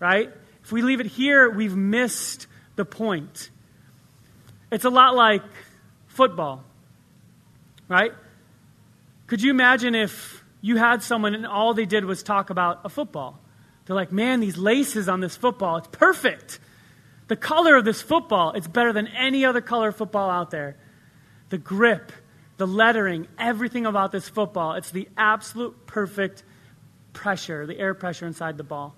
right? 0.00 0.30
If 0.62 0.72
we 0.72 0.82
leave 0.82 1.00
it 1.00 1.06
here, 1.06 1.50
we've 1.50 1.76
missed 1.76 2.46
the 2.76 2.84
point. 2.84 3.50
It's 4.70 4.84
a 4.84 4.90
lot 4.90 5.14
like 5.14 5.42
football, 6.08 6.62
right? 7.88 8.12
Could 9.26 9.42
you 9.42 9.50
imagine 9.50 9.94
if 9.94 10.44
you 10.60 10.76
had 10.76 11.02
someone 11.02 11.34
and 11.34 11.46
all 11.46 11.74
they 11.74 11.86
did 11.86 12.04
was 12.04 12.22
talk 12.22 12.50
about 12.50 12.80
a 12.84 12.88
football? 12.88 13.38
They're 13.86 13.96
like, 13.96 14.12
man, 14.12 14.40
these 14.40 14.58
laces 14.58 15.08
on 15.08 15.20
this 15.20 15.36
football, 15.36 15.78
it's 15.78 15.88
perfect. 15.88 16.60
The 17.28 17.36
color 17.36 17.76
of 17.76 17.84
this 17.84 18.02
football, 18.02 18.52
it's 18.52 18.66
better 18.66 18.92
than 18.92 19.06
any 19.06 19.44
other 19.44 19.60
color 19.60 19.92
football 19.92 20.30
out 20.30 20.50
there 20.50 20.76
the 21.50 21.58
grip, 21.58 22.12
the 22.58 22.66
lettering, 22.66 23.26
everything 23.38 23.86
about 23.86 24.12
this 24.12 24.28
football. 24.28 24.74
It's 24.74 24.90
the 24.90 25.08
absolute 25.16 25.86
perfect 25.86 26.42
pressure, 27.14 27.66
the 27.66 27.78
air 27.78 27.94
pressure 27.94 28.26
inside 28.26 28.58
the 28.58 28.64
ball. 28.64 28.94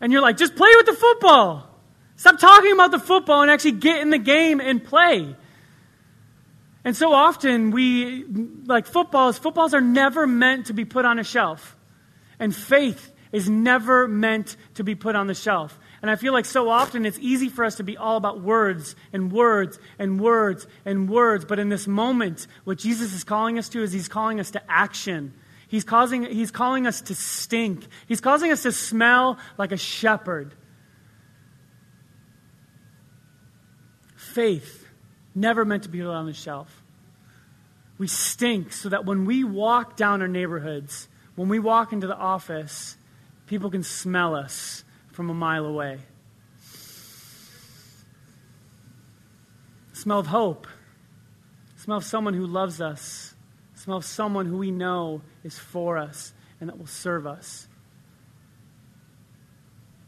And 0.00 0.10
you're 0.10 0.22
like, 0.22 0.38
just 0.38 0.56
play 0.56 0.70
with 0.76 0.86
the 0.86 0.94
football. 0.94 1.68
Stop 2.16 2.38
talking 2.38 2.72
about 2.72 2.92
the 2.92 2.98
football 2.98 3.42
and 3.42 3.50
actually 3.50 3.72
get 3.72 4.00
in 4.00 4.10
the 4.10 4.18
game 4.18 4.60
and 4.60 4.82
play. 4.82 5.36
And 6.84 6.96
so 6.96 7.12
often 7.12 7.70
we, 7.70 8.24
like 8.66 8.86
footballs, 8.86 9.38
footballs 9.38 9.74
are 9.74 9.80
never 9.80 10.26
meant 10.26 10.66
to 10.66 10.72
be 10.72 10.84
put 10.84 11.04
on 11.04 11.18
a 11.18 11.24
shelf. 11.24 11.76
And 12.38 12.54
faith 12.54 13.12
is 13.30 13.48
never 13.48 14.08
meant 14.08 14.56
to 14.74 14.84
be 14.84 14.94
put 14.94 15.14
on 15.14 15.26
the 15.26 15.34
shelf. 15.34 15.78
And 16.02 16.10
I 16.10 16.16
feel 16.16 16.32
like 16.32 16.44
so 16.44 16.68
often 16.68 17.06
it's 17.06 17.18
easy 17.20 17.48
for 17.48 17.64
us 17.64 17.76
to 17.76 17.84
be 17.84 17.96
all 17.96 18.16
about 18.16 18.40
words 18.40 18.96
and 19.12 19.30
words 19.30 19.78
and 20.00 20.20
words 20.20 20.66
and 20.84 21.08
words. 21.08 21.44
But 21.44 21.60
in 21.60 21.68
this 21.68 21.86
moment, 21.86 22.48
what 22.64 22.78
Jesus 22.78 23.14
is 23.14 23.22
calling 23.22 23.56
us 23.56 23.68
to 23.70 23.82
is 23.82 23.92
he's 23.92 24.08
calling 24.08 24.40
us 24.40 24.50
to 24.50 24.62
action. 24.68 25.32
He's, 25.68 25.84
causing, 25.84 26.24
he's 26.24 26.50
calling 26.50 26.88
us 26.88 27.02
to 27.02 27.14
stink. 27.14 27.86
He's 28.08 28.20
causing 28.20 28.50
us 28.50 28.64
to 28.64 28.72
smell 28.72 29.38
like 29.56 29.70
a 29.70 29.76
shepherd. 29.76 30.54
Faith, 34.16 34.88
never 35.36 35.64
meant 35.64 35.84
to 35.84 35.88
be 35.88 36.02
on 36.02 36.26
the 36.26 36.32
shelf. 36.32 36.82
We 37.96 38.08
stink 38.08 38.72
so 38.72 38.88
that 38.88 39.04
when 39.04 39.24
we 39.24 39.44
walk 39.44 39.96
down 39.96 40.20
our 40.20 40.28
neighborhoods, 40.28 41.08
when 41.36 41.48
we 41.48 41.60
walk 41.60 41.92
into 41.92 42.08
the 42.08 42.16
office, 42.16 42.96
people 43.46 43.70
can 43.70 43.84
smell 43.84 44.34
us 44.34 44.81
from 45.12 45.30
a 45.30 45.34
mile 45.34 45.66
away. 45.66 45.98
smell 50.02 50.18
of 50.18 50.26
hope. 50.26 50.66
smell 51.76 51.98
of 51.98 52.04
someone 52.04 52.34
who 52.34 52.46
loves 52.46 52.80
us. 52.80 53.34
smell 53.74 53.98
of 53.98 54.04
someone 54.04 54.46
who 54.46 54.58
we 54.58 54.70
know 54.70 55.22
is 55.44 55.58
for 55.58 55.96
us 55.96 56.32
and 56.60 56.68
that 56.68 56.78
will 56.78 56.86
serve 56.86 57.26
us. 57.26 57.68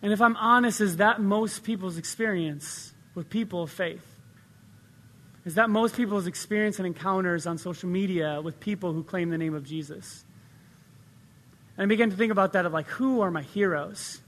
And 0.03 0.13
if 0.13 0.21
I'm 0.21 0.37
honest, 0.37 0.81
is 0.81 0.99
that 0.99 1.21
most 1.21 1.65
people's 1.65 1.97
experience 1.97 2.93
with 3.15 3.31
people 3.31 3.63
of 3.63 3.71
faith? 3.71 4.05
Is 5.45 5.55
that 5.55 5.71
most 5.71 5.97
people's 5.97 6.27
experience 6.27 6.79
and 6.79 6.87
encounters 6.87 7.47
on 7.47 7.59
social 7.59 7.89
media 7.89 8.41
with 8.41 8.61
people 8.61 8.93
who 8.93 9.03
claim 9.03 9.31
the 9.31 9.39
name 9.39 9.55
of 9.55 9.65
Jesus? 9.65 10.25
And 11.77 11.85
I 11.85 11.87
began 11.87 12.11
to 12.11 12.17
think 12.17 12.33
about 12.33 12.53
that 12.55 12.67
of 12.67 12.73
like, 12.73 12.87
who 12.87 13.21
are 13.21 13.31
my 13.31 13.43
heroes? 13.43 14.21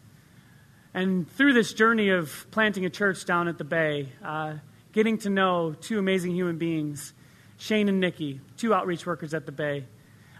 And 0.96 1.30
through 1.30 1.52
this 1.52 1.74
journey 1.74 2.08
of 2.08 2.46
planting 2.50 2.86
a 2.86 2.90
church 2.90 3.26
down 3.26 3.48
at 3.48 3.58
the 3.58 3.64
Bay, 3.64 4.08
uh, 4.24 4.54
getting 4.92 5.18
to 5.18 5.28
know 5.28 5.74
two 5.78 5.98
amazing 5.98 6.34
human 6.34 6.56
beings, 6.56 7.12
Shane 7.58 7.90
and 7.90 8.00
Nikki, 8.00 8.40
two 8.56 8.72
outreach 8.72 9.04
workers 9.04 9.34
at 9.34 9.44
the 9.44 9.52
Bay. 9.52 9.84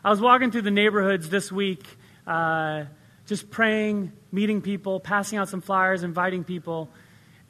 I 0.02 0.08
was 0.08 0.18
walking 0.18 0.50
through 0.50 0.62
the 0.62 0.70
neighborhoods 0.70 1.28
this 1.28 1.52
week, 1.52 1.84
uh, 2.26 2.84
just 3.26 3.50
praying, 3.50 4.12
meeting 4.32 4.62
people, 4.62 4.98
passing 4.98 5.38
out 5.38 5.50
some 5.50 5.60
flyers, 5.60 6.02
inviting 6.02 6.42
people. 6.42 6.88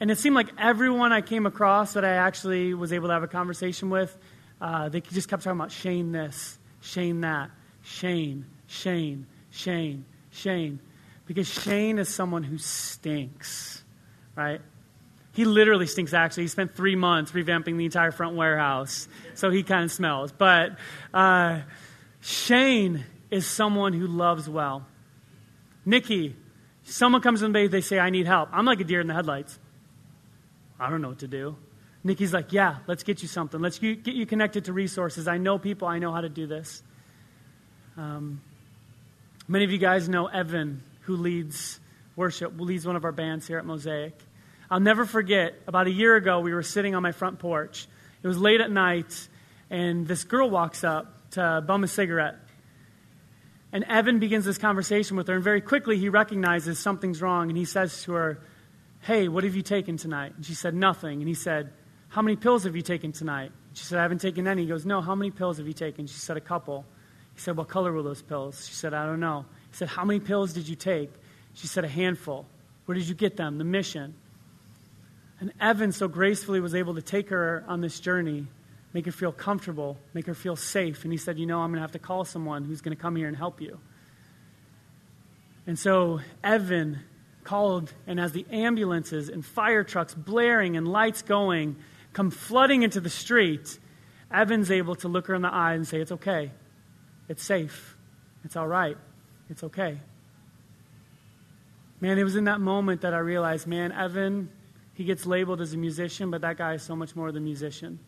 And 0.01 0.11
it 0.11 0.17
seemed 0.17 0.35
like 0.35 0.49
everyone 0.57 1.13
I 1.13 1.21
came 1.21 1.45
across 1.45 1.93
that 1.93 2.03
I 2.03 2.15
actually 2.15 2.73
was 2.73 2.91
able 2.91 3.07
to 3.07 3.13
have 3.13 3.23
a 3.23 3.27
conversation 3.27 3.89
with, 3.89 4.17
uh, 4.59 4.89
they 4.89 4.99
just 4.99 5.29
kept 5.29 5.43
talking 5.43 5.57
about 5.57 5.71
Shane 5.71 6.11
this, 6.11 6.59
Shane 6.81 7.21
that, 7.21 7.51
Shane, 7.83 8.47
Shane, 8.67 9.27
Shane, 9.49 10.03
Shane. 10.29 10.81
Because 11.27 11.47
Shane 11.47 11.99
is 11.99 12.07
someone 12.09 12.43
who 12.43 12.57
stinks, 12.57 13.83
right? 14.35 14.61
He 15.33 15.45
literally 15.45 15.85
stinks, 15.85 16.13
actually. 16.13 16.43
He 16.43 16.47
spent 16.47 16.75
three 16.75 16.95
months 16.95 17.33
revamping 17.33 17.77
the 17.77 17.85
entire 17.85 18.11
front 18.11 18.35
warehouse, 18.35 19.07
so 19.35 19.51
he 19.51 19.61
kind 19.61 19.83
of 19.83 19.91
smells. 19.91 20.31
But 20.31 20.77
uh, 21.13 21.61
Shane 22.21 23.05
is 23.29 23.45
someone 23.45 23.93
who 23.93 24.07
loves 24.07 24.49
well. 24.49 24.87
Nikki, 25.85 26.35
someone 26.83 27.21
comes 27.21 27.43
in 27.43 27.51
the 27.51 27.53
bay, 27.53 27.67
they 27.67 27.81
say, 27.81 27.99
I 27.99 28.09
need 28.09 28.25
help. 28.25 28.49
I'm 28.51 28.65
like 28.65 28.79
a 28.79 28.83
deer 28.83 29.01
in 29.01 29.07
the 29.07 29.13
headlights. 29.13 29.59
I 30.79 30.89
don't 30.89 31.01
know 31.01 31.09
what 31.09 31.19
to 31.19 31.27
do. 31.27 31.55
Nikki's 32.03 32.33
like, 32.33 32.53
Yeah, 32.53 32.77
let's 32.87 33.03
get 33.03 33.21
you 33.21 33.27
something. 33.27 33.59
Let's 33.59 33.79
get 33.79 34.07
you 34.07 34.25
connected 34.25 34.65
to 34.65 34.73
resources. 34.73 35.27
I 35.27 35.37
know 35.37 35.59
people, 35.59 35.87
I 35.87 35.99
know 35.99 36.11
how 36.11 36.21
to 36.21 36.29
do 36.29 36.47
this. 36.47 36.81
Um, 37.97 38.41
many 39.47 39.65
of 39.65 39.71
you 39.71 39.77
guys 39.77 40.07
know 40.07 40.27
Evan 40.27 40.83
who 41.07 41.15
leads 41.15 41.79
worship, 42.17 42.59
leads 42.59 42.85
one 42.85 42.97
of 42.97 43.05
our 43.05 43.13
bands 43.13 43.47
here 43.47 43.57
at 43.57 43.65
Mosaic. 43.65 44.13
I'll 44.69 44.81
never 44.81 45.05
forget, 45.05 45.55
about 45.65 45.87
a 45.87 45.91
year 45.91 46.17
ago, 46.17 46.41
we 46.41 46.53
were 46.53 46.63
sitting 46.63 46.95
on 46.95 47.01
my 47.01 47.13
front 47.13 47.39
porch. 47.39 47.87
It 48.21 48.27
was 48.27 48.37
late 48.37 48.59
at 48.59 48.69
night, 48.69 49.29
and 49.69 50.05
this 50.05 50.25
girl 50.25 50.49
walks 50.49 50.83
up 50.83 51.31
to 51.31 51.63
bum 51.65 51.85
a 51.85 51.87
cigarette. 51.87 52.35
And 53.71 53.85
Evan 53.85 54.19
begins 54.19 54.43
this 54.43 54.57
conversation 54.57 55.15
with 55.15 55.29
her, 55.29 55.35
and 55.35 55.43
very 55.43 55.61
quickly 55.61 55.97
he 55.97 56.09
recognizes 56.09 56.77
something's 56.77 57.21
wrong, 57.21 57.47
and 57.47 57.57
he 57.57 57.63
says 57.63 58.03
to 58.03 58.11
her, 58.11 58.41
Hey, 58.99 59.29
what 59.29 59.45
have 59.45 59.55
you 59.55 59.61
taken 59.61 59.95
tonight? 59.95 60.33
And 60.35 60.45
she 60.45 60.55
said, 60.55 60.73
Nothing. 60.73 61.19
And 61.19 61.27
he 61.29 61.35
said, 61.35 61.71
How 62.09 62.21
many 62.21 62.35
pills 62.35 62.65
have 62.65 62.75
you 62.75 62.81
taken 62.81 63.13
tonight? 63.13 63.53
She 63.71 63.85
said, 63.85 63.99
I 63.99 64.01
haven't 64.01 64.19
taken 64.19 64.45
any. 64.45 64.63
He 64.63 64.67
goes, 64.67 64.85
No, 64.85 64.99
how 64.99 65.15
many 65.15 65.31
pills 65.31 65.57
have 65.57 65.67
you 65.67 65.73
taken? 65.73 66.05
She 66.07 66.19
said, 66.19 66.35
A 66.35 66.41
couple. 66.41 66.83
He 67.33 67.39
said, 67.39 67.55
What 67.55 67.69
color 67.69 67.93
were 67.93 68.03
those 68.03 68.21
pills? 68.21 68.67
She 68.67 68.73
said, 68.73 68.93
I 68.93 69.05
don't 69.05 69.21
know. 69.21 69.45
Said, 69.71 69.87
How 69.87 70.05
many 70.05 70.19
pills 70.19 70.53
did 70.53 70.67
you 70.67 70.75
take? 70.75 71.11
She 71.53 71.67
said, 71.67 71.83
A 71.83 71.89
handful. 71.89 72.45
Where 72.85 72.95
did 72.95 73.07
you 73.07 73.15
get 73.15 73.37
them? 73.37 73.57
The 73.57 73.63
mission. 73.63 74.15
And 75.39 75.53
Evan 75.59 75.91
so 75.91 76.07
gracefully 76.07 76.59
was 76.59 76.73
able 76.73 76.95
to 76.95 77.01
take 77.01 77.29
her 77.29 77.63
on 77.67 77.81
this 77.81 77.99
journey, 77.99 78.47
make 78.93 79.05
her 79.05 79.11
feel 79.11 79.31
comfortable, 79.31 79.97
make 80.13 80.25
her 80.25 80.33
feel 80.33 80.55
safe. 80.55 81.03
And 81.03 81.11
he 81.11 81.17
said, 81.17 81.37
You 81.37 81.45
know, 81.45 81.59
I'm 81.59 81.69
going 81.69 81.77
to 81.77 81.81
have 81.81 81.91
to 81.91 81.99
call 81.99 82.25
someone 82.25 82.63
who's 82.63 82.81
going 82.81 82.95
to 82.95 83.01
come 83.01 83.15
here 83.15 83.27
and 83.27 83.37
help 83.37 83.61
you. 83.61 83.79
And 85.67 85.77
so 85.77 86.21
Evan 86.43 86.99
called, 87.43 87.93
and 88.07 88.19
as 88.19 88.31
the 88.31 88.45
ambulances 88.51 89.29
and 89.29 89.45
fire 89.45 89.83
trucks 89.83 90.13
blaring 90.13 90.77
and 90.77 90.87
lights 90.87 91.21
going 91.21 91.75
come 92.13 92.31
flooding 92.31 92.83
into 92.83 92.99
the 92.99 93.09
street, 93.09 93.77
Evan's 94.31 94.71
able 94.71 94.95
to 94.95 95.07
look 95.07 95.27
her 95.27 95.35
in 95.35 95.41
the 95.41 95.53
eye 95.53 95.73
and 95.73 95.87
say, 95.87 95.99
It's 95.99 96.11
okay. 96.13 96.51
It's 97.29 97.43
safe. 97.43 97.95
It's 98.43 98.55
all 98.55 98.67
right. 98.67 98.97
It's 99.49 99.63
okay. 99.63 99.99
Man, 101.99 102.19
it 102.19 102.23
was 102.23 102.35
in 102.35 102.43
that 102.43 102.61
moment 102.61 103.01
that 103.01 103.13
I 103.13 103.19
realized, 103.19 103.65
man, 103.65 103.91
Evan, 103.91 104.49
he 104.93 105.03
gets 105.03 105.25
labeled 105.25 105.61
as 105.61 105.73
a 105.73 105.77
musician, 105.77 106.29
but 106.29 106.41
that 106.41 106.57
guy 106.57 106.73
is 106.73 106.83
so 106.83 106.95
much 106.95 107.15
more 107.15 107.31
than 107.31 107.43
a 107.43 107.45
musician. 107.45 107.99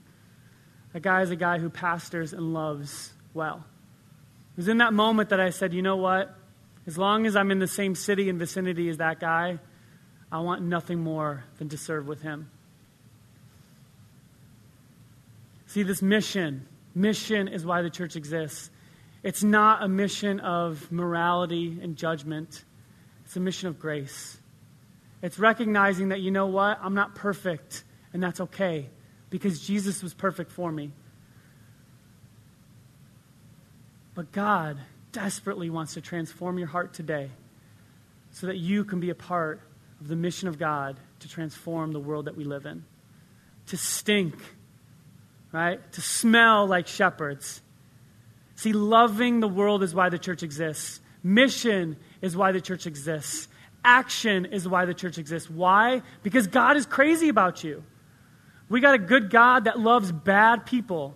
That 0.93 1.01
guy 1.01 1.21
is 1.21 1.31
a 1.31 1.35
guy 1.35 1.59
who 1.59 1.69
pastors 1.69 2.33
and 2.33 2.53
loves 2.53 3.13
well. 3.33 3.63
It 4.53 4.57
was 4.57 4.67
in 4.67 4.77
that 4.79 4.93
moment 4.93 5.29
that 5.29 5.39
I 5.39 5.51
said, 5.51 5.73
you 5.73 5.81
know 5.81 5.97
what? 5.97 6.35
As 6.87 6.97
long 6.97 7.25
as 7.25 7.35
I'm 7.35 7.51
in 7.51 7.59
the 7.59 7.67
same 7.67 7.95
city 7.95 8.29
and 8.29 8.39
vicinity 8.39 8.89
as 8.89 8.97
that 8.97 9.19
guy, 9.19 9.59
I 10.31 10.39
want 10.39 10.61
nothing 10.61 10.99
more 10.99 11.43
than 11.57 11.69
to 11.69 11.77
serve 11.77 12.07
with 12.07 12.21
him. 12.21 12.49
See, 15.67 15.83
this 15.83 16.01
mission, 16.01 16.67
mission 16.95 17.47
is 17.47 17.65
why 17.65 17.83
the 17.83 17.91
church 17.91 18.15
exists. 18.15 18.71
It's 19.21 19.43
not 19.43 19.83
a 19.83 19.87
mission 19.87 20.39
of 20.39 20.91
morality 20.91 21.79
and 21.81 21.95
judgment, 21.95 22.63
it's 23.25 23.35
a 23.35 23.39
mission 23.39 23.67
of 23.67 23.79
grace. 23.79 24.37
It's 25.21 25.37
recognizing 25.37 26.09
that, 26.09 26.21
you 26.21 26.31
know 26.31 26.47
what, 26.47 26.79
I'm 26.81 26.93
not 26.93 27.15
perfect, 27.15 27.83
and 28.13 28.23
that's 28.23 28.39
okay 28.39 28.89
because 29.29 29.59
Jesus 29.59 30.01
was 30.01 30.13
perfect 30.13 30.51
for 30.51 30.71
me. 30.71 30.91
But 34.15 34.31
God 34.31 34.77
desperately 35.11 35.69
wants 35.69 35.95
to 35.95 36.01
transform 36.01 36.57
your 36.57 36.67
heart 36.67 36.93
today 36.93 37.29
so 38.31 38.47
that 38.47 38.57
you 38.57 38.85
can 38.85 38.99
be 38.99 39.09
a 39.09 39.15
part 39.15 39.61
of 39.99 40.07
the 40.07 40.15
mission 40.15 40.47
of 40.47 40.57
God 40.57 40.97
to 41.19 41.27
transform 41.27 41.91
the 41.91 41.99
world 41.99 42.25
that 42.25 42.37
we 42.37 42.43
live 42.43 42.65
in. 42.65 42.83
To 43.67 43.77
stink, 43.77 44.35
right? 45.51 45.79
To 45.93 46.01
smell 46.01 46.65
like 46.65 46.87
shepherds 46.87 47.61
See, 48.59 48.73
loving 48.73 49.39
the 49.39 49.47
world 49.47 49.83
is 49.83 49.95
why 49.95 50.09
the 50.09 50.19
church 50.19 50.43
exists. 50.43 50.99
Mission 51.23 51.95
is 52.21 52.35
why 52.35 52.51
the 52.51 52.59
church 52.59 52.87
exists. 52.87 53.47
Action 53.85 54.43
is 54.47 54.67
why 54.67 54.83
the 54.83 54.93
church 54.93 55.17
exists. 55.17 55.49
Why? 55.49 56.01
Because 56.23 56.47
God 56.47 56.75
is 56.75 56.85
crazy 56.85 57.29
about 57.29 57.63
you. 57.63 57.81
We 58.67 58.81
got 58.81 58.95
a 58.95 58.97
good 58.97 59.29
God 59.29 59.63
that 59.63 59.79
loves 59.79 60.11
bad 60.11 60.65
people. 60.65 61.15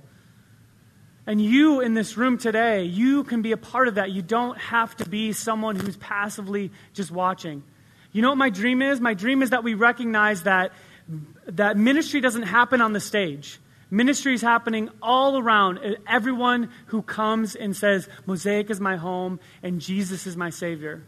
And 1.27 1.41
you 1.41 1.82
in 1.82 1.95
this 1.95 2.15
room 2.15 2.38
today, 2.38 2.86
you 2.86 3.25
can 3.25 3.41
be 3.41 3.51
a 3.51 3.58
part 3.58 3.89
of 3.89 3.95
that. 3.95 4.12
You 4.12 4.21
don't 4.21 4.58
have 4.58 4.95
to 4.95 5.10
be 5.10 5.34
someone 5.34 5.75
who's 5.75 5.97
passively 5.97 6.71
just 6.93 7.12
watching. 7.12 7.62
You 8.13 8.21
know 8.21 8.29
what 8.29 8.38
my 8.38 8.51
dream 8.51 8.82
is? 8.82 9.01
My 9.01 9.15
dream 9.15 9.41
is 9.41 9.49
that 9.49 9.65
we 9.65 9.73
recognize 9.73 10.43
that, 10.43 10.71
that 11.47 11.75
ministry 11.75 12.21
doesn't 12.21 12.43
happen 12.43 12.79
on 12.79 12.93
the 12.93 13.01
stage. 13.01 13.60
Ministry 13.93 14.34
is 14.34 14.41
happening 14.41 14.89
all 15.03 15.38
around. 15.38 15.79
Everyone 16.08 16.71
who 16.88 17.03
comes 17.03 17.56
and 17.56 17.75
says, 17.75 18.10
Mosaic 18.25 18.71
is 18.71 18.79
my 18.79 18.95
home 18.95 19.39
and 19.62 19.79
Jesus 19.79 20.25
is 20.25 20.36
my 20.36 20.49
Savior. 20.49 21.03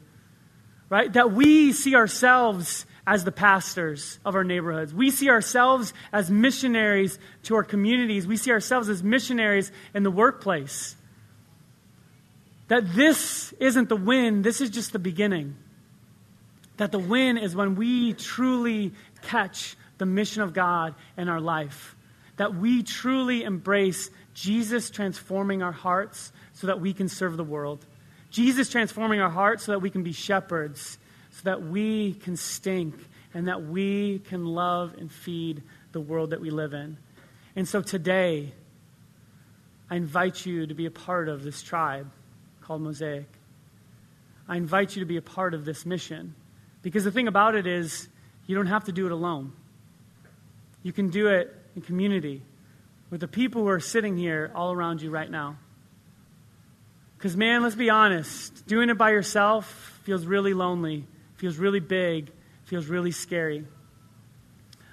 Right? 0.87 1.11
That 1.11 1.31
we 1.31 1.73
see 1.73 1.95
ourselves 1.95 2.85
as 3.07 3.23
the 3.23 3.31
pastors 3.31 4.19
of 4.23 4.35
our 4.35 4.43
neighborhoods. 4.43 4.93
We 4.93 5.09
see 5.09 5.31
ourselves 5.31 5.95
as 6.13 6.29
missionaries 6.29 7.17
to 7.45 7.55
our 7.55 7.63
communities. 7.63 8.27
We 8.27 8.37
see 8.37 8.51
ourselves 8.51 8.87
as 8.87 9.01
missionaries 9.01 9.71
in 9.95 10.03
the 10.03 10.11
workplace. 10.11 10.95
That 12.67 12.93
this 12.93 13.51
isn't 13.53 13.89
the 13.89 13.95
win, 13.95 14.43
this 14.43 14.61
is 14.61 14.69
just 14.69 14.93
the 14.93 14.99
beginning. 14.99 15.55
That 16.77 16.91
the 16.91 16.99
win 16.99 17.39
is 17.39 17.55
when 17.55 17.73
we 17.77 18.13
truly 18.13 18.93
catch 19.23 19.75
the 19.97 20.05
mission 20.05 20.43
of 20.43 20.53
God 20.53 20.93
in 21.17 21.29
our 21.29 21.41
life. 21.41 21.94
That 22.37 22.55
we 22.55 22.83
truly 22.83 23.43
embrace 23.43 24.09
Jesus 24.33 24.89
transforming 24.89 25.63
our 25.63 25.71
hearts 25.71 26.31
so 26.53 26.67
that 26.67 26.81
we 26.81 26.93
can 26.93 27.07
serve 27.07 27.37
the 27.37 27.43
world. 27.43 27.85
Jesus 28.29 28.69
transforming 28.69 29.21
our 29.21 29.29
hearts 29.29 29.63
so 29.63 29.71
that 29.71 29.79
we 29.79 29.89
can 29.89 30.03
be 30.03 30.11
shepherds, 30.11 30.97
so 31.31 31.41
that 31.43 31.63
we 31.63 32.13
can 32.15 32.35
stink, 32.35 32.95
and 33.33 33.47
that 33.47 33.63
we 33.63 34.19
can 34.19 34.45
love 34.45 34.95
and 34.97 35.11
feed 35.11 35.63
the 35.91 36.01
world 36.01 36.31
that 36.31 36.41
we 36.41 36.49
live 36.49 36.73
in. 36.73 36.97
And 37.55 37.67
so 37.67 37.81
today, 37.81 38.51
I 39.89 39.95
invite 39.95 40.45
you 40.45 40.67
to 40.67 40.73
be 40.73 40.85
a 40.85 40.91
part 40.91 41.29
of 41.29 41.43
this 41.43 41.61
tribe 41.61 42.11
called 42.61 42.81
Mosaic. 42.81 43.27
I 44.47 44.57
invite 44.57 44.95
you 44.95 44.99
to 44.99 45.05
be 45.05 45.17
a 45.17 45.21
part 45.21 45.53
of 45.53 45.63
this 45.63 45.85
mission. 45.85 46.35
Because 46.81 47.03
the 47.03 47.11
thing 47.11 47.27
about 47.27 47.55
it 47.55 47.65
is, 47.65 48.09
you 48.47 48.55
don't 48.55 48.67
have 48.67 48.83
to 48.85 48.91
do 48.91 49.05
it 49.05 49.11
alone. 49.11 49.53
You 50.83 50.91
can 50.91 51.09
do 51.09 51.27
it 51.27 51.55
in 51.75 51.81
community 51.81 52.41
with 53.09 53.21
the 53.21 53.27
people 53.27 53.61
who 53.61 53.69
are 53.69 53.79
sitting 53.79 54.17
here 54.17 54.51
all 54.55 54.71
around 54.71 55.01
you 55.01 55.09
right 55.09 55.29
now. 55.29 55.57
Because, 57.17 57.37
man, 57.37 57.63
let's 57.63 57.75
be 57.75 57.89
honest, 57.89 58.67
doing 58.67 58.89
it 58.89 58.97
by 58.97 59.11
yourself 59.11 59.99
feels 60.03 60.25
really 60.25 60.53
lonely, 60.53 61.07
feels 61.35 61.57
really 61.57 61.79
big, 61.79 62.31
feels 62.65 62.87
really 62.87 63.11
scary. 63.11 63.65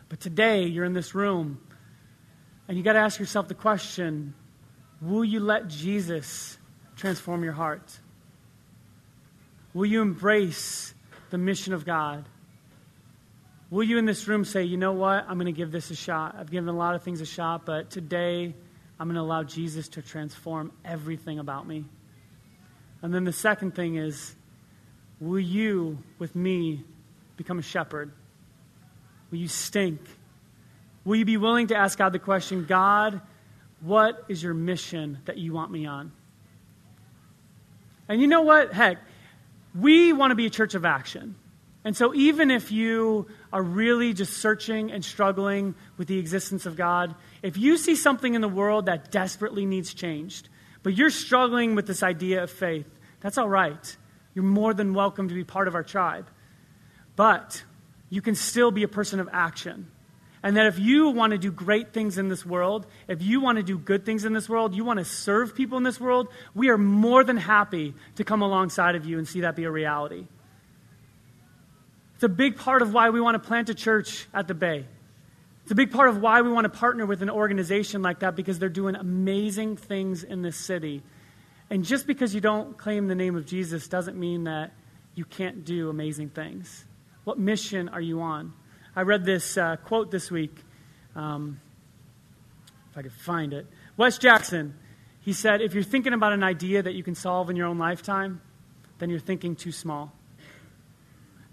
But 0.09 0.21
today, 0.21 0.65
you're 0.65 0.85
in 0.85 0.93
this 0.93 1.15
room, 1.15 1.61
and 2.69 2.77
you 2.77 2.83
got 2.83 2.95
to 2.95 3.01
ask 3.01 3.19
yourself 3.19 3.49
the 3.49 3.55
question 3.55 4.35
will 5.01 5.25
you 5.25 5.41
let 5.41 5.69
Jesus 5.69 6.57
transform 6.97 7.43
your 7.43 7.55
heart? 7.55 7.99
Will 9.75 9.87
you 9.87 10.01
embrace 10.01 10.95
the 11.31 11.39
mission 11.39 11.73
of 11.73 11.85
God? 11.85 12.25
Will 13.73 13.85
you 13.85 13.97
in 13.97 14.05
this 14.05 14.29
room 14.29 14.45
say, 14.45 14.65
you 14.65 14.77
know 14.77 14.93
what? 14.93 15.25
I'm 15.27 15.37
going 15.39 15.47
to 15.47 15.51
give 15.51 15.73
this 15.73 15.91
a 15.91 15.95
shot. 15.95 16.37
I've 16.39 16.51
given 16.51 16.69
a 16.69 16.77
lot 16.77 16.95
of 16.95 17.03
things 17.03 17.23
a 17.23 17.25
shot, 17.25 17.65
but 17.65 17.89
today 17.89 18.55
I'm 19.01 19.09
going 19.09 19.15
to 19.15 19.23
allow 19.23 19.45
Jesus 19.45 19.89
to 19.89 20.03
transform 20.03 20.73
everything 20.85 21.39
about 21.39 21.67
me. 21.67 21.87
And 23.01 23.15
then 23.15 23.25
the 23.25 23.33
second 23.33 23.75
thing 23.75 23.97
is, 23.97 24.37
will 25.21 25.41
you, 25.41 25.97
with 26.19 26.37
me, 26.37 26.85
become 27.39 27.59
a 27.59 27.63
shepherd? 27.63 28.13
Will 29.31 29.39
you 29.39 29.49
stink? 29.49 30.01
Will 31.07 31.17
you 31.17 31.25
be 31.25 31.39
willing 31.39 31.69
to 31.69 31.75
ask 31.75 31.97
God 31.97 32.13
the 32.13 32.19
question, 32.19 32.67
God, 32.67 33.23
what 33.81 34.23
is 34.29 34.43
your 34.43 34.53
mission 34.53 35.17
that 35.25 35.39
you 35.39 35.55
want 35.55 35.71
me 35.71 35.87
on? 35.87 36.13
And 38.07 38.21
you 38.21 38.27
know 38.27 38.43
what? 38.43 38.75
Heck, 38.75 38.99
we 39.75 40.13
want 40.13 40.31
to 40.31 40.35
be 40.35 40.45
a 40.45 40.51
church 40.51 40.75
of 40.75 40.85
action. 40.85 41.37
And 41.85 41.97
so, 41.97 42.15
even 42.15 42.51
if 42.51 42.71
you 42.71 43.27
are 43.53 43.63
really 43.63 44.13
just 44.13 44.35
searching 44.35 44.93
and 44.93 45.05
struggling 45.05 45.75
with 45.97 46.07
the 46.07 46.19
existence 46.19 46.65
of 46.65 46.77
God, 46.77 47.15
if 47.43 47.57
you 47.57 47.77
see 47.77 47.97
something 47.97 48.35
in 48.35 48.41
the 48.41 48.49
world 48.49 48.87
that 48.87 49.11
desperately 49.11 49.67
needs 49.67 49.93
changed, 49.93 50.49
but 50.85 50.95
you're 50.95 51.11
struggling 51.11 51.75
with 51.75 51.87
this 51.87 52.03
idea 52.03 52.45
of 52.45 52.51
faith, 52.51 52.87
that's 53.21 53.37
all 53.37 53.49
right. 53.49 53.97
You're 54.35 54.45
more 54.45 54.75
than 54.75 54.95
welcome 54.95 55.29
to 55.29 55.35
be 55.35 55.45
part 55.45 55.69
of 55.69 55.75
our 55.75 55.83
tribe. 55.83 56.31
But 57.17 57.65
you 58.09 58.23
can 58.23 58.35
still 58.35 58.71
be 58.71 58.85
a 58.85 58.89
person 58.89 59.21
of 59.21 59.29
action. 59.33 59.91
And 60.45 60.57
that 60.57 60.67
if 60.67 60.79
you 60.79 61.11
want 61.11 61.33
to 61.33 61.39
do 61.39 61.53
great 61.53 61.93
things 61.93 62.19
in 62.19 62.29
this 62.29 62.45
world, 62.45 62.87
if 63.07 63.23
you 63.23 63.41
want 63.41 63.57
to 63.57 63.63
do 63.63 63.79
good 63.79 64.05
things 64.05 64.25
in 64.25 64.33
this 64.33 64.49
world, 64.49 64.75
you 64.75 64.85
want 64.85 64.99
to 64.99 65.05
serve 65.05 65.55
people 65.55 65.79
in 65.79 65.85
this 65.85 66.01
world, 66.01 66.29
we 66.55 66.69
are 66.69 66.79
more 66.79 67.23
than 67.23 67.37
happy 67.37 67.95
to 68.17 68.25
come 68.25 68.43
alongside 68.43 68.97
of 68.97 69.05
you 69.05 69.19
and 69.19 69.29
see 69.29 69.43
that 69.43 69.55
be 69.55 69.65
a 69.65 69.71
reality. 69.71 70.27
It's 72.23 72.31
a 72.31 72.37
big 72.37 72.57
part 72.57 72.83
of 72.83 72.95
why 72.95 73.11
we 73.11 73.21
want 73.21 73.35
to 73.35 73.41
plant 73.41 73.69
a 73.69 73.75
church 73.75 74.29
at 74.33 74.47
the 74.47 74.55
Bay. 74.55 74.87
It's 75.65 75.73
a 75.73 75.75
big 75.75 75.91
part 75.91 76.09
of 76.09 76.19
why 76.19 76.43
we 76.43 76.53
want 76.53 76.67
to 76.67 76.69
partner 76.69 77.05
with 77.05 77.21
an 77.21 77.29
organization 77.29 78.01
like 78.01 78.21
that 78.21 78.37
because 78.37 78.61
they're 78.61 78.69
doing 78.69 78.95
amazing 78.95 79.77
things 79.77 80.23
in 80.23 80.41
this 80.41 80.57
city. 80.57 81.03
And 81.69 81.85
just 81.85 82.07
because 82.07 82.33
you 82.33 82.41
don't 82.41 82.79
claim 82.79 83.09
the 83.09 83.17
name 83.17 83.35
of 83.35 83.45
Jesus 83.45 83.89
doesn't 83.89 84.17
mean 84.17 84.45
that 84.45 84.73
you 85.17 85.25
can't 85.25 85.65
do 85.65 85.91
amazing 85.91 86.29
things. 86.29 86.85
What 87.25 87.41
mission 87.41 87.89
are 87.89 88.01
you 88.01 88.21
on? 88.21 88.53
I 88.95 89.03
read 89.03 89.25
this 89.25 89.59
uh, 89.59 89.75
quote 89.75 90.13
this 90.13 90.31
week. 90.31 90.55
Um, 91.17 91.61
if 92.93 92.99
I 92.99 93.03
could 93.03 93.15
find 93.15 93.53
it. 93.53 93.67
Wes 93.97 94.17
Jackson, 94.19 94.75
he 95.23 95.33
said, 95.33 95.61
if 95.61 95.75
you're 95.75 95.83
thinking 95.83 96.13
about 96.13 96.33
an 96.33 96.45
idea 96.45 96.85
that 96.85 96.95
you 96.95 97.03
can 97.03 97.17
solve 97.17 97.51
in 97.51 97.57
your 97.57 97.67
own 97.67 97.79
lifetime, 97.79 98.41
then 99.01 99.11
you're 99.11 99.19
thinking 99.19 99.57
too 99.57 99.73
small. 99.73 100.13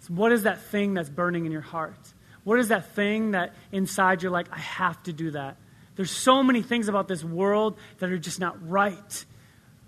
What 0.10 0.34
is 0.34 0.44
that 0.44 0.62
thing 0.64 0.96
that's 0.96 1.10
burning 1.10 1.46
in 1.46 1.52
your 1.52 1.62
heart? 1.62 2.14
What 2.44 2.60
is 2.60 2.68
that 2.68 2.94
thing 2.96 3.32
that 3.32 3.54
inside 3.72 4.22
you're 4.22 4.32
like, 4.32 4.52
I 4.52 4.60
have 4.60 5.02
to 5.04 5.14
do 5.14 5.32
that? 5.32 5.56
There's 5.96 6.12
so 6.12 6.44
many 6.44 6.62
things 6.62 6.88
about 6.88 7.08
this 7.08 7.24
world 7.24 7.78
that 8.00 8.12
are 8.12 8.18
just 8.18 8.40
not 8.40 8.68
right. 8.68 9.26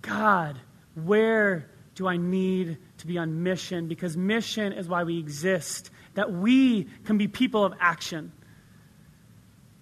God, 0.01 0.59
where 0.95 1.69
do 1.95 2.07
I 2.07 2.17
need 2.17 2.77
to 2.99 3.07
be 3.07 3.17
on 3.17 3.43
mission? 3.43 3.87
Because 3.87 4.15
mission 4.15 4.73
is 4.73 4.87
why 4.87 5.03
we 5.03 5.17
exist 5.17 5.89
that 6.13 6.31
we 6.31 6.87
can 7.05 7.17
be 7.17 7.27
people 7.27 7.63
of 7.63 7.73
action. 7.79 8.31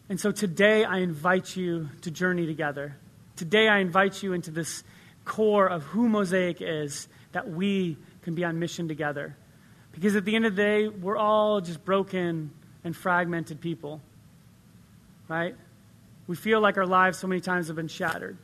And 0.08 0.20
so 0.20 0.32
today 0.32 0.86
I 0.86 1.00
invite 1.00 1.56
you 1.56 1.90
to 2.02 2.12
journey 2.12 2.46
together. 2.46 2.96
Today 3.36 3.68
I 3.68 3.80
invite 3.80 4.24
you 4.24 4.34
into 4.34 4.52
this 4.52 4.84
core 5.26 5.68
of 5.68 5.84
who 5.84 6.10
Mosaic 6.10 6.62
is, 6.62 7.08
that 7.32 7.50
we 7.50 7.98
can 8.22 8.36
be 8.36 8.44
on 8.44 8.58
mission 8.60 8.88
together. 8.88 9.36
Because 9.92 10.16
at 10.16 10.26
the 10.26 10.36
end 10.36 10.46
of 10.46 10.56
the 10.56 10.62
day, 10.62 10.88
we're 10.88 11.18
all 11.18 11.62
just 11.62 11.84
broken 11.84 12.52
and 12.84 12.96
fragmented 12.96 13.60
people, 13.60 14.02
right? 15.28 15.56
We 16.28 16.36
feel 16.36 16.62
like 16.62 16.78
our 16.78 16.86
lives 16.86 17.18
so 17.18 17.28
many 17.28 17.42
times 17.42 17.68
have 17.68 17.76
been 17.76 17.88
shattered. 17.88 18.38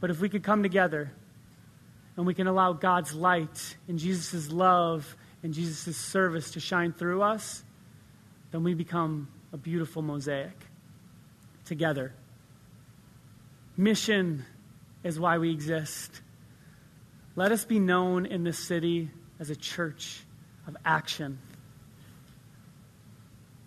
But 0.00 0.10
if 0.10 0.20
we 0.20 0.28
could 0.28 0.42
come 0.42 0.62
together 0.62 1.12
and 2.16 2.26
we 2.26 2.34
can 2.34 2.46
allow 2.46 2.72
God's 2.72 3.14
light 3.14 3.76
and 3.86 3.98
Jesus' 3.98 4.50
love 4.50 5.16
and 5.42 5.54
Jesus' 5.54 5.96
service 5.96 6.52
to 6.52 6.60
shine 6.60 6.92
through 6.92 7.22
us, 7.22 7.62
then 8.50 8.64
we 8.64 8.74
become 8.74 9.28
a 9.52 9.56
beautiful 9.56 10.02
mosaic 10.02 10.56
together. 11.64 12.12
Mission 13.76 14.44
is 15.04 15.18
why 15.18 15.38
we 15.38 15.50
exist. 15.50 16.20
Let 17.36 17.52
us 17.52 17.64
be 17.64 17.78
known 17.78 18.26
in 18.26 18.44
this 18.44 18.58
city 18.58 19.10
as 19.40 19.50
a 19.50 19.56
church 19.56 20.24
of 20.66 20.76
action. 20.84 21.38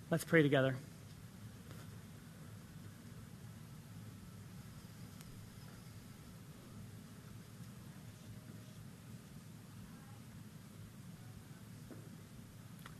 Let's 0.10 0.23
pray 0.23 0.41
together. 0.41 0.75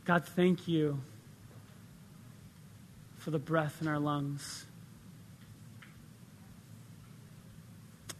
God, 0.04 0.24
thank 0.24 0.68
you 0.68 1.00
for 3.18 3.32
the 3.32 3.40
breath 3.40 3.78
in 3.80 3.88
our 3.88 3.98
lungs. 3.98 4.64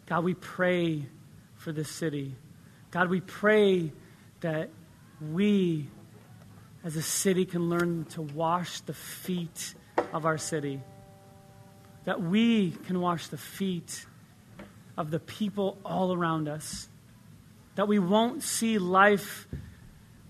God, 0.07 0.25
we 0.25 0.35
pray 0.35 1.07
for 1.55 1.71
this 1.71 1.89
city. 1.89 2.35
God, 2.91 3.09
we 3.09 3.21
pray 3.21 3.93
that 4.41 4.71
we 5.21 5.89
as 6.85 6.97
a 6.97 7.03
city 7.03 7.45
can 7.45 7.69
learn 7.69 8.05
to 8.11 8.23
wash 8.23 8.81
the 8.81 8.95
feet 8.95 9.75
of 10.13 10.25
our 10.25 10.39
city. 10.39 10.81
That 12.05 12.23
we 12.23 12.71
can 12.71 13.01
wash 13.01 13.27
the 13.29 13.39
feet 13.39 14.07
of 14.97 15.11
the 15.11 15.19
people 15.19 15.79
all 15.85 16.13
around 16.15 16.49
us. 16.49 16.89
That 17.75 17.89
we 17.89 17.99
won't 17.99 18.43
see 18.43 18.79
life 18.79 19.49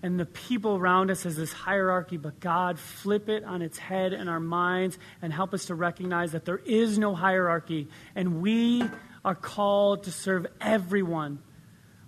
and 0.03 0.19
the 0.19 0.25
people 0.25 0.77
around 0.77 1.09
us 1.11 1.25
as 1.25 1.35
this 1.35 1.51
hierarchy, 1.51 2.17
but 2.17 2.39
God, 2.39 2.79
flip 2.79 3.29
it 3.29 3.43
on 3.43 3.61
its 3.61 3.77
head 3.77 4.13
in 4.13 4.27
our 4.27 4.39
minds 4.39 4.97
and 5.21 5.33
help 5.33 5.53
us 5.53 5.65
to 5.65 5.75
recognize 5.75 6.31
that 6.31 6.45
there 6.45 6.59
is 6.59 6.97
no 6.97 7.15
hierarchy, 7.15 7.87
and 8.15 8.41
we 8.41 8.83
are 9.25 9.35
called 9.35 10.03
to 10.03 10.11
serve 10.11 10.47
everyone. 10.61 11.39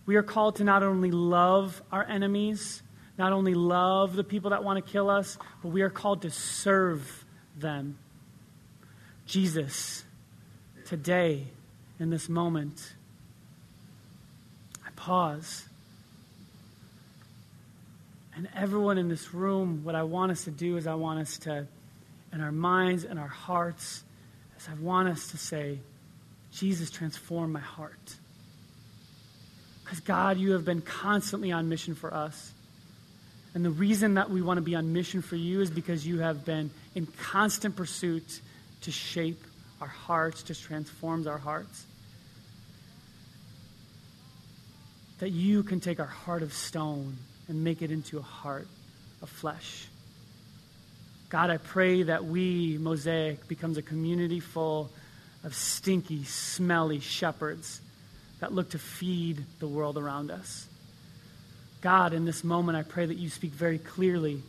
We 0.10 0.16
are 0.16 0.24
called 0.24 0.56
to 0.56 0.64
not 0.64 0.82
only 0.82 1.12
love 1.12 1.84
our 1.92 2.04
enemies, 2.04 2.82
not 3.16 3.32
only 3.32 3.54
love 3.54 4.16
the 4.16 4.24
people 4.24 4.50
that 4.50 4.64
want 4.64 4.84
to 4.84 4.92
kill 4.92 5.08
us, 5.08 5.38
but 5.62 5.70
we 5.70 5.84
are 5.84 5.90
called 5.92 6.24
to 6.24 6.32
serve 6.32 7.26
them. 7.56 8.00
Jesus, 9.28 10.04
today, 10.88 11.46
in 12.00 12.10
this 12.10 12.28
moment, 12.28 12.96
I 14.84 14.90
pause 14.96 15.70
and 18.36 18.50
everyone 18.56 18.98
in 18.98 19.10
this 19.10 19.32
room, 19.32 19.84
what 19.84 19.94
I 19.94 20.02
want 20.02 20.32
us 20.32 20.46
to 20.46 20.52
do 20.52 20.78
is 20.78 20.88
I 20.88 20.96
want 20.96 21.20
us 21.20 21.38
to, 21.40 21.68
in 22.34 22.42
our 22.42 22.52
minds 22.52 23.04
and 23.04 23.20
our 23.20 23.28
hearts, 23.28 24.04
as 24.58 24.68
I 24.70 24.74
want 24.82 25.08
us 25.08 25.28
to 25.28 25.38
say, 25.38 25.78
Jesus, 26.52 26.90
transform 26.90 27.52
my 27.52 27.60
heart. 27.60 28.16
Because 29.90 30.02
God, 30.02 30.38
you 30.38 30.52
have 30.52 30.66
been 30.66 30.82
constantly 30.82 31.52
on 31.52 31.68
mission 31.68 31.96
for 31.96 32.14
us. 32.14 32.54
And 33.56 33.66
the 33.66 33.72
reason 33.72 34.14
that 34.14 34.30
we 34.30 34.40
want 34.40 34.60
to 34.60 34.62
be 34.62 34.76
on 34.76 34.94
mission 34.94 35.24
for 35.24 35.36
you 35.36 35.62
is 35.62 35.72
because 35.72 36.06
you 36.06 36.20
have 36.20 36.46
been 36.46 36.70
in 36.94 37.08
constant 37.08 37.76
pursuit 37.76 38.40
to 38.82 38.92
shape 38.92 39.44
our 39.82 39.88
hearts, 39.88 40.44
to 40.44 40.54
transform 40.54 41.28
our 41.28 41.40
hearts. 41.40 41.86
That 45.18 45.32
you 45.32 45.64
can 45.64 45.80
take 45.80 46.00
our 46.00 46.06
heart 46.06 46.44
of 46.44 46.54
stone 46.54 47.18
and 47.48 47.64
make 47.64 47.82
it 47.82 47.90
into 47.90 48.20
a 48.20 48.22
heart 48.22 48.68
of 49.24 49.30
flesh. 49.30 49.88
God, 51.30 51.50
I 51.50 51.58
pray 51.58 52.04
that 52.04 52.26
we, 52.26 52.78
Mosaic, 52.78 53.48
becomes 53.48 53.80
a 53.80 53.82
community 53.82 54.40
full 54.40 54.92
of 55.44 55.56
stinky, 55.56 56.26
smelly 56.26 57.00
shepherds 57.00 57.82
that 58.40 58.54
look 58.54 58.70
to 58.72 58.80
feed 58.80 59.44
the 59.60 59.68
world 59.68 59.98
around 59.98 60.32
us. 60.32 60.68
God, 61.82 62.14
in 62.14 62.26
this 62.26 62.44
moment, 62.44 62.78
I 62.78 62.84
pray 62.84 63.06
that 63.06 63.18
you 63.18 63.30
speak 63.30 63.52
very 63.52 63.78
clearly. 63.78 64.42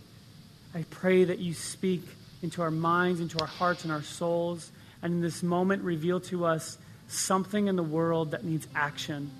I 0.74 0.84
pray 0.90 1.24
that 1.24 1.38
you 1.38 1.54
speak 1.54 2.02
into 2.42 2.62
our 2.62 2.70
minds, 2.70 3.20
into 3.20 3.38
our 3.40 3.46
hearts, 3.46 3.84
and 3.84 3.92
our 3.92 4.02
souls, 4.02 4.70
and 5.02 5.14
in 5.14 5.20
this 5.20 5.42
moment, 5.42 5.82
reveal 5.82 6.20
to 6.20 6.44
us 6.44 6.78
something 7.08 7.66
in 7.66 7.76
the 7.76 7.82
world 7.82 8.32
that 8.32 8.44
needs 8.44 8.66
action, 8.74 9.30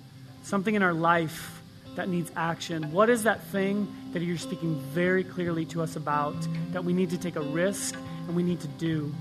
something 0.43 0.75
in 0.75 0.83
our 0.83 0.93
life 0.93 1.61
that 1.95 2.07
needs 2.07 2.31
action. 2.35 2.91
What 2.91 3.09
is 3.09 3.23
that 3.23 3.43
thing 3.45 3.87
that 4.13 4.21
you're 4.21 4.37
speaking 4.37 4.79
very 4.91 5.23
clearly 5.23 5.65
to 5.65 5.81
us 5.81 5.95
about 5.95 6.35
that 6.71 6.83
we 6.83 6.93
need 6.93 7.09
to 7.09 7.17
take 7.17 7.35
a 7.35 7.41
risk 7.41 7.95
and 8.27 8.35
we 8.35 8.43
need 8.43 8.61
to 8.61 8.67
do? 8.67 9.13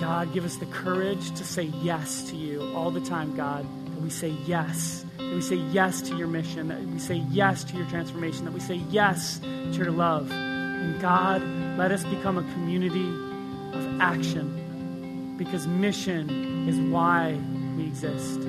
God, 0.00 0.32
give 0.32 0.46
us 0.46 0.56
the 0.56 0.66
courage 0.66 1.30
to 1.32 1.44
say 1.44 1.64
yes 1.82 2.22
to 2.30 2.36
you 2.36 2.72
all 2.74 2.90
the 2.90 3.02
time, 3.02 3.36
God. 3.36 3.66
That 3.94 4.02
we 4.02 4.08
say 4.08 4.30
yes. 4.46 5.04
That 5.18 5.34
we 5.34 5.42
say 5.42 5.56
yes 5.56 6.00
to 6.02 6.16
your 6.16 6.26
mission. 6.26 6.68
That 6.68 6.80
we 6.80 6.98
say 6.98 7.16
yes 7.30 7.64
to 7.64 7.76
your 7.76 7.86
transformation. 7.86 8.46
That 8.46 8.54
we 8.54 8.60
say 8.60 8.76
yes 8.90 9.38
to 9.40 9.72
your 9.72 9.90
love. 9.90 10.30
And 10.30 10.98
God, 11.02 11.42
let 11.76 11.92
us 11.92 12.02
become 12.04 12.38
a 12.38 12.42
community 12.54 13.08
of 13.76 14.00
action 14.00 15.36
because 15.36 15.66
mission 15.66 16.68
is 16.68 16.78
why 16.92 17.38
we 17.76 17.84
exist. 17.84 18.40